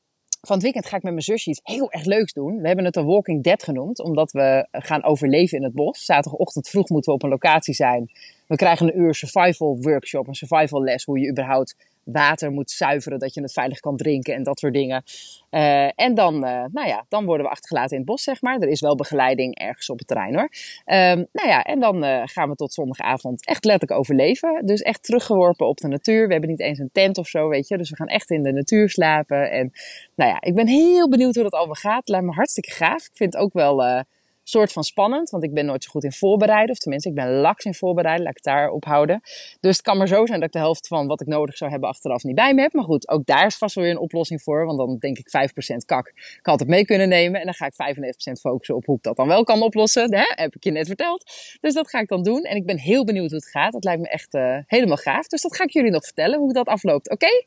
van 0.41 0.55
het 0.55 0.63
weekend 0.63 0.87
ga 0.87 0.97
ik 0.97 1.03
met 1.03 1.13
mijn 1.13 1.25
zusje 1.25 1.51
iets 1.51 1.61
heel 1.63 1.93
erg 1.93 2.05
leuks 2.05 2.33
doen. 2.33 2.61
We 2.61 2.67
hebben 2.67 2.85
het 2.85 2.97
een 2.97 3.07
Walking 3.07 3.43
Dead 3.43 3.63
genoemd, 3.63 4.03
omdat 4.03 4.33
we 4.33 4.67
gaan 4.71 5.05
overleven 5.05 5.59
in 5.59 5.65
het 5.65 5.73
bos. 5.75 6.05
Zaterdagochtend 6.05 6.69
vroeg 6.69 6.89
moeten 6.89 7.11
we 7.11 7.17
op 7.17 7.23
een 7.23 7.31
locatie 7.31 7.75
zijn. 7.75 8.11
We 8.49 8.57
krijgen 8.57 8.87
een 8.87 9.01
uur 9.01 9.15
survival 9.15 9.79
workshop, 9.81 10.27
een 10.27 10.35
survival 10.35 10.83
les, 10.83 11.05
hoe 11.05 11.19
je 11.19 11.31
überhaupt 11.31 11.75
water 12.05 12.51
moet 12.51 12.71
zuiveren, 12.71 13.19
dat 13.19 13.35
je 13.35 13.41
het 13.41 13.53
veilig 13.53 13.81
kan 13.81 13.97
drinken 13.97 14.35
en 14.35 14.43
dat 14.43 14.59
soort 14.59 14.73
dingen. 14.73 15.03
Uh, 15.51 16.01
en 16.01 16.15
dan, 16.15 16.35
uh, 16.35 16.65
nou 16.73 16.89
ja, 16.89 17.05
dan 17.09 17.25
worden 17.25 17.47
we 17.47 17.53
achtergelaten 17.53 17.91
in 17.91 17.97
het 17.97 18.07
bos, 18.07 18.23
zeg 18.23 18.43
maar. 18.43 18.59
Er 18.59 18.69
is 18.69 18.81
wel 18.81 18.95
begeleiding 18.95 19.59
ergens 19.59 19.91
op 19.91 19.99
het 19.99 20.07
terrein 20.07 20.35
hoor. 20.35 20.51
Um, 20.85 21.27
nou 21.33 21.49
ja, 21.49 21.63
en 21.63 21.81
dan 21.81 22.05
uh, 22.05 22.23
gaan 22.25 22.49
we 22.49 22.55
tot 22.55 22.73
zondagavond 22.73 23.47
echt 23.47 23.65
letterlijk 23.65 24.01
overleven. 24.01 24.67
Dus 24.67 24.81
echt 24.81 25.03
teruggeworpen 25.03 25.67
op 25.67 25.77
de 25.77 25.89
natuur. 25.89 26.27
We 26.27 26.33
hebben 26.33 26.51
niet 26.51 26.61
eens 26.61 26.79
een 26.79 26.91
tent 26.93 27.19
of 27.19 27.27
zo, 27.27 27.49
weet 27.49 27.69
je. 27.69 27.79
Dus 27.79 27.91
we 27.91 27.97
gaan 27.97 28.07
echt 28.07 28.31
in 28.31 28.43
de 28.43 28.53
natuur 28.53 28.89
slapen. 28.89 29.51
En 29.51 29.73
nou 30.15 30.31
ja, 30.31 30.41
ik 30.41 30.55
ben 30.55 30.67
heel 30.67 31.09
benieuwd 31.09 31.35
hoe 31.35 31.45
dat 31.45 31.53
allemaal 31.53 31.75
gaat. 31.75 32.09
Lijkt 32.09 32.27
me 32.27 32.33
hartstikke 32.33 32.71
gaaf. 32.71 33.07
Ik 33.07 33.17
vind 33.17 33.33
het 33.33 33.43
ook 33.43 33.53
wel 33.53 34.05
soort 34.49 34.73
van 34.73 34.85
spannend, 34.85 35.31
want 35.31 35.45
ik 35.45 35.55
ben 35.55 35.67
nooit 35.67 35.85
zo 35.85 35.91
goed 35.91 36.05
in 36.05 36.13
voorbereiden. 36.13 36.71
Of 36.71 36.79
tenminste, 36.79 37.09
ik 37.09 37.15
ben 37.15 37.31
laks 37.31 37.65
in 37.65 37.75
voorbereiden, 37.75 38.25
laat 38.25 38.37
ik 38.37 38.45
het 38.45 38.55
daar 38.55 38.71
ophouden. 38.71 39.21
Dus 39.61 39.77
het 39.77 39.81
kan 39.87 39.97
maar 39.99 40.09
zo 40.09 40.27
zijn 40.27 40.39
dat 40.39 40.49
ik 40.49 40.55
de 40.55 40.59
helft 40.59 40.87
van 40.87 41.07
wat 41.07 41.21
ik 41.21 41.27
nodig 41.27 41.57
zou 41.57 41.71
hebben 41.71 41.89
achteraf 41.89 42.23
niet 42.23 42.35
bij 42.35 42.55
me 42.55 42.61
heb. 42.61 42.73
Maar 42.73 42.85
goed, 42.85 43.09
ook 43.09 43.27
daar 43.27 43.47
is 43.47 43.57
vast 43.57 43.75
wel 43.75 43.85
weer 43.85 43.93
een 43.93 44.01
oplossing 44.01 44.43
voor. 44.43 44.67
Want 44.67 44.79
dan 44.79 44.97
denk 44.99 45.19
ik 45.19 45.51
5% 45.73 45.77
kak 45.85 46.09
ik 46.09 46.47
had 46.47 46.61
het 46.61 46.69
mee 46.69 46.85
kunnen 46.85 47.09
nemen. 47.09 47.41
En 47.41 47.45
dan 47.45 47.55
ga 47.55 47.67
ik 47.67 47.97
95% 48.33 48.41
focussen 48.41 48.75
op 48.75 48.85
hoe 48.85 48.97
ik 48.97 49.03
dat 49.03 49.17
dan 49.17 49.29
wel 49.29 49.45
kan 49.45 49.63
oplossen. 49.63 50.15
Hè? 50.15 50.25
Heb 50.27 50.55
ik 50.55 50.65
je 50.65 50.71
net 50.71 50.87
verteld. 50.87 51.25
Dus 51.61 51.75
dat 51.75 51.91
ga 51.91 52.01
ik 52.01 52.09
dan 52.09 52.23
doen. 52.23 52.43
En 52.43 52.57
ik 52.57 52.67
ben 52.67 52.79
heel 52.79 53.05
benieuwd 53.05 53.31
hoe 53.31 53.39
het 53.39 53.49
gaat. 53.49 53.73
Dat 53.73 53.85
lijkt 53.85 54.01
me 54.01 54.09
echt 54.09 54.35
uh, 54.35 54.59
helemaal 54.67 54.97
gaaf. 54.97 55.27
Dus 55.27 55.43
dat 55.43 55.57
ga 55.57 55.65
ik 55.65 55.71
jullie 55.71 55.91
nog 55.91 56.05
vertellen, 56.05 56.39
hoe 56.39 56.53
dat 56.53 56.67
afloopt. 56.67 57.11
Oké? 57.11 57.45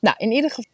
Nou, 0.00 0.16
in 0.18 0.30
ieder 0.30 0.50
geval... 0.50 0.64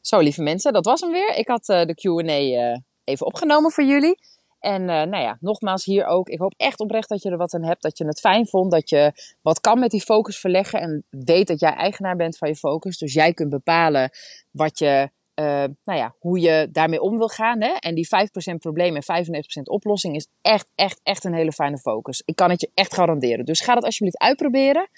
Zo, 0.00 0.18
lieve 0.18 0.42
mensen, 0.42 0.72
dat 0.72 0.84
was 0.84 1.00
hem 1.00 1.12
weer. 1.12 1.36
Ik 1.36 1.48
had 1.48 1.68
uh, 1.68 1.84
de 1.84 1.94
Q&A... 1.94 2.80
even 3.08 3.26
opgenomen 3.26 3.70
voor 3.70 3.84
jullie. 3.84 4.18
En 4.58 4.80
uh, 4.80 4.88
nou 4.88 5.16
ja, 5.16 5.36
nogmaals 5.40 5.84
hier 5.84 6.06
ook. 6.06 6.28
Ik 6.28 6.38
hoop 6.38 6.54
echt 6.56 6.80
oprecht 6.80 7.08
dat 7.08 7.22
je 7.22 7.30
er 7.30 7.36
wat 7.36 7.54
aan 7.54 7.64
hebt. 7.64 7.82
Dat 7.82 7.98
je 7.98 8.06
het 8.06 8.20
fijn 8.20 8.46
vond. 8.46 8.70
Dat 8.70 8.88
je 8.88 9.12
wat 9.42 9.60
kan 9.60 9.78
met 9.78 9.90
die 9.90 10.00
focus 10.00 10.38
verleggen. 10.38 10.80
En 10.80 11.04
weet 11.10 11.46
dat 11.46 11.60
jij 11.60 11.74
eigenaar 11.74 12.16
bent 12.16 12.38
van 12.38 12.48
je 12.48 12.56
focus. 12.56 12.98
Dus 12.98 13.12
jij 13.12 13.32
kunt 13.32 13.50
bepalen 13.50 14.10
wat 14.50 14.78
je 14.78 15.10
uh, 15.38 15.44
nou 15.84 15.98
ja, 15.98 16.14
hoe 16.18 16.40
je 16.40 16.68
daarmee 16.72 17.00
om 17.00 17.18
wil 17.18 17.28
gaan. 17.28 17.62
Hè? 17.62 17.68
En 17.68 17.94
die 17.94 18.08
5% 18.52 18.54
probleem 18.58 18.96
en 18.96 19.02
95% 19.02 19.62
oplossing 19.62 20.16
is 20.16 20.28
echt, 20.40 20.70
echt, 20.74 21.00
echt 21.02 21.24
een 21.24 21.34
hele 21.34 21.52
fijne 21.52 21.78
focus. 21.78 22.22
Ik 22.24 22.36
kan 22.36 22.50
het 22.50 22.60
je 22.60 22.70
echt 22.74 22.94
garanderen. 22.94 23.44
Dus 23.44 23.60
ga 23.60 23.74
dat 23.74 23.84
alsjeblieft 23.84 24.18
uitproberen. 24.18 24.88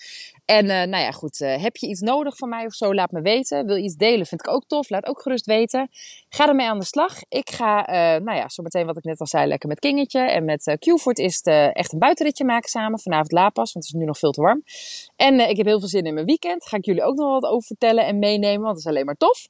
En 0.45 0.65
uh, 0.65 0.71
nou 0.71 0.97
ja, 1.03 1.11
goed. 1.11 1.41
Uh, 1.41 1.63
heb 1.63 1.77
je 1.77 1.87
iets 1.87 2.01
nodig 2.01 2.37
van 2.37 2.49
mij 2.49 2.67
of 2.67 2.73
zo? 2.73 2.95
Laat 2.95 3.11
me 3.11 3.21
weten. 3.21 3.67
Wil 3.67 3.77
je 3.77 3.83
iets 3.83 3.95
delen? 3.95 4.27
Vind 4.27 4.47
ik 4.47 4.53
ook 4.53 4.65
tof. 4.67 4.91
Laat 4.91 5.07
ook 5.07 5.23
gerust 5.23 5.47
weten. 5.47 5.89
Ga 6.29 6.49
ermee 6.49 6.69
aan 6.69 6.79
de 6.79 6.85
slag. 6.85 7.19
Ik 7.29 7.51
ga, 7.51 7.85
nou 8.19 8.37
ja, 8.37 8.49
zometeen 8.49 8.87
wat 8.87 8.97
ik 8.97 9.05
net 9.05 9.21
al 9.21 9.27
zei, 9.27 9.47
lekker 9.47 9.69
met 9.69 9.79
Kingetje. 9.79 10.21
En 10.21 10.45
met 10.45 10.77
Q-Fort 10.79 11.19
is 11.19 11.41
echt 11.73 11.93
een 11.93 11.99
buitenritje 11.99 12.45
maken 12.45 12.69
samen. 12.69 13.01
Vanavond 13.01 13.33
Lapas, 13.33 13.73
want 13.73 13.85
het 13.85 13.95
is 13.95 14.01
nu 14.01 14.07
nog 14.07 14.19
veel 14.19 14.31
te 14.31 14.41
warm. 14.41 14.63
En 15.17 15.49
ik 15.49 15.57
heb 15.57 15.67
heel 15.67 15.79
veel 15.79 15.89
zin 15.89 16.05
in 16.05 16.15
mijn 16.15 16.27
weekend. 16.27 16.67
Ga 16.67 16.77
ik 16.77 16.85
jullie 16.85 17.03
ook 17.03 17.17
nog 17.17 17.41
wat 17.41 17.51
over 17.51 17.67
vertellen 17.67 18.07
en 18.07 18.19
meenemen, 18.19 18.61
want 18.61 18.77
het 18.77 18.85
is 18.85 18.91
alleen 18.91 19.05
maar 19.05 19.17
tof. 19.17 19.49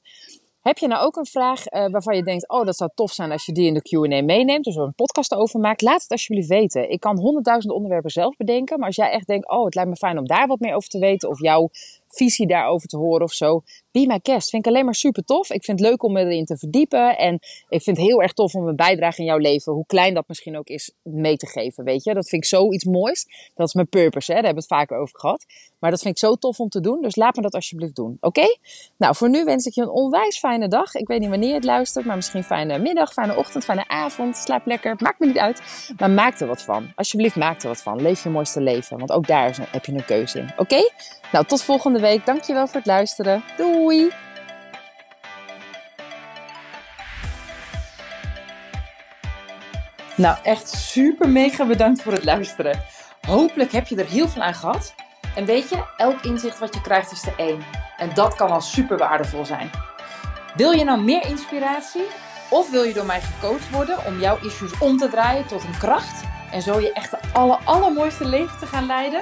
Heb 0.61 0.77
je 0.77 0.87
nou 0.87 1.05
ook 1.05 1.15
een 1.15 1.25
vraag 1.25 1.71
uh, 1.71 1.87
waarvan 1.87 2.15
je 2.15 2.23
denkt, 2.23 2.49
oh 2.49 2.65
dat 2.65 2.77
zou 2.77 2.89
tof 2.95 3.11
zijn 3.11 3.31
als 3.31 3.45
je 3.45 3.51
die 3.51 3.67
in 3.67 3.73
de 3.73 3.81
Q&A 3.81 4.23
meeneemt, 4.23 4.63
dus 4.63 4.75
er 4.75 4.83
een 4.83 4.93
podcast 4.93 5.33
over 5.33 5.59
maakt, 5.59 5.81
laat 5.81 6.01
het 6.01 6.11
alsjeblieft 6.11 6.47
weten. 6.47 6.89
Ik 6.89 6.99
kan 6.99 7.19
honderdduizend 7.19 7.73
onderwerpen 7.73 8.11
zelf 8.11 8.35
bedenken, 8.37 8.77
maar 8.77 8.87
als 8.87 8.95
jij 8.95 9.11
echt 9.11 9.27
denkt, 9.27 9.49
oh 9.49 9.65
het 9.65 9.75
lijkt 9.75 9.89
me 9.89 9.95
fijn 9.95 10.17
om 10.17 10.27
daar 10.27 10.47
wat 10.47 10.59
meer 10.59 10.75
over 10.75 10.89
te 10.89 10.99
weten 10.99 11.29
of 11.29 11.41
jouw 11.41 11.69
visie 12.11 12.47
daarover 12.47 12.87
te 12.87 12.97
horen 12.97 13.23
of 13.23 13.33
zo. 13.33 13.61
Be 13.91 14.05
my 14.07 14.19
guest. 14.23 14.49
Vind 14.49 14.65
ik 14.65 14.71
alleen 14.71 14.85
maar 14.85 14.95
super 14.95 15.23
tof. 15.23 15.49
Ik 15.49 15.63
vind 15.63 15.79
het 15.79 15.89
leuk 15.89 16.03
om 16.03 16.13
me 16.13 16.19
erin 16.19 16.45
te 16.45 16.57
verdiepen. 16.57 17.17
En 17.17 17.33
ik 17.69 17.81
vind 17.81 17.97
het 17.97 18.05
heel 18.05 18.21
erg 18.21 18.33
tof 18.33 18.55
om 18.55 18.67
een 18.67 18.75
bijdrage 18.75 19.19
in 19.19 19.25
jouw 19.25 19.37
leven, 19.37 19.73
hoe 19.73 19.85
klein 19.85 20.13
dat 20.13 20.27
misschien 20.27 20.57
ook 20.57 20.67
is, 20.67 20.93
mee 21.03 21.37
te 21.37 21.47
geven. 21.47 21.83
Weet 21.83 22.03
je, 22.03 22.13
dat 22.13 22.29
vind 22.29 22.43
ik 22.43 22.49
zoiets 22.49 22.85
moois. 22.85 23.25
Dat 23.55 23.67
is 23.67 23.73
mijn 23.73 23.89
purpose, 23.89 24.31
hè? 24.31 24.37
daar 24.37 24.45
hebben 24.45 24.63
we 24.63 24.73
het 24.73 24.79
vaker 24.79 24.97
over 24.97 25.19
gehad. 25.19 25.45
Maar 25.79 25.91
dat 25.91 26.01
vind 26.01 26.15
ik 26.15 26.19
zo 26.19 26.35
tof 26.35 26.59
om 26.59 26.69
te 26.69 26.79
doen. 26.79 27.01
Dus 27.01 27.15
laat 27.15 27.35
me 27.35 27.41
dat 27.41 27.53
alsjeblieft 27.53 27.95
doen. 27.95 28.17
Oké? 28.19 28.57
Nou, 28.97 29.15
voor 29.15 29.29
nu 29.29 29.43
wens 29.43 29.65
ik 29.65 29.73
je 29.73 29.81
een 29.81 29.89
onwijs 29.89 30.39
fijne 30.39 30.67
dag. 30.67 30.93
Ik 30.93 31.07
weet 31.07 31.19
niet 31.19 31.29
wanneer 31.29 31.49
je 31.49 31.55
het 31.55 31.63
luistert, 31.63 32.05
maar 32.05 32.15
misschien 32.15 32.43
fijne 32.43 32.79
middag, 32.79 33.13
fijne 33.13 33.35
ochtend, 33.35 33.63
fijne 33.63 33.87
avond. 33.87 34.37
Slaap 34.37 34.65
lekker. 34.65 34.95
Maakt 34.97 35.19
me 35.19 35.25
niet 35.25 35.37
uit. 35.37 35.61
Maar 35.97 36.09
maak 36.09 36.39
er 36.39 36.47
wat 36.47 36.61
van. 36.61 36.91
Alsjeblieft, 36.95 37.35
maak 37.35 37.61
er 37.61 37.67
wat 37.67 37.81
van. 37.81 38.01
Leef 38.01 38.23
je 38.23 38.29
mooiste 38.29 38.61
leven. 38.61 38.97
Want 38.97 39.11
ook 39.11 39.27
daar 39.27 39.67
heb 39.71 39.85
je 39.85 39.91
een 39.91 40.05
keuze 40.05 40.39
in. 40.39 40.51
Oké? 40.57 40.89
Nou, 41.31 41.45
tot 41.45 41.63
volgende 41.63 41.99
week. 42.01 42.25
Dankjewel 42.25 42.67
voor 42.67 42.75
het 42.75 42.85
luisteren. 42.85 43.43
Doei! 43.57 44.11
Nou, 50.15 50.37
echt 50.43 50.69
super 50.69 51.29
mega 51.29 51.65
bedankt 51.65 52.01
voor 52.01 52.13
het 52.13 52.23
luisteren. 52.23 52.83
Hopelijk 53.27 53.71
heb 53.71 53.87
je 53.87 53.95
er 53.95 54.09
heel 54.09 54.27
veel 54.27 54.41
aan 54.41 54.53
gehad. 54.53 54.93
En 55.35 55.45
weet 55.45 55.69
je, 55.69 55.83
elk 55.97 56.21
inzicht 56.21 56.59
wat 56.59 56.73
je 56.73 56.81
krijgt 56.81 57.11
is 57.11 57.25
er 57.25 57.33
één. 57.37 57.63
En 57.97 58.09
dat 58.13 58.35
kan 58.35 58.49
al 58.49 58.61
super 58.61 58.97
waardevol 58.97 59.45
zijn. 59.45 59.69
Wil 60.55 60.71
je 60.71 60.83
nou 60.83 61.01
meer 61.01 61.25
inspiratie? 61.25 62.05
Of 62.49 62.71
wil 62.71 62.83
je 62.83 62.93
door 62.93 63.05
mij 63.05 63.21
gecoacht 63.21 63.69
worden 63.69 64.05
om 64.05 64.19
jouw 64.19 64.37
issues 64.41 64.77
om 64.79 64.97
te 64.97 65.09
draaien 65.09 65.47
tot 65.47 65.63
een 65.63 65.77
kracht? 65.77 66.23
En 66.51 66.61
zo 66.61 66.79
je 66.79 66.93
echt 66.93 67.11
de 67.11 67.17
aller, 67.33 67.59
allermooiste 67.63 68.25
leven 68.25 68.59
te 68.59 68.65
gaan 68.65 68.85
leiden? 68.85 69.21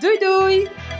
Doei 0.00 0.18
doei! 0.18 0.97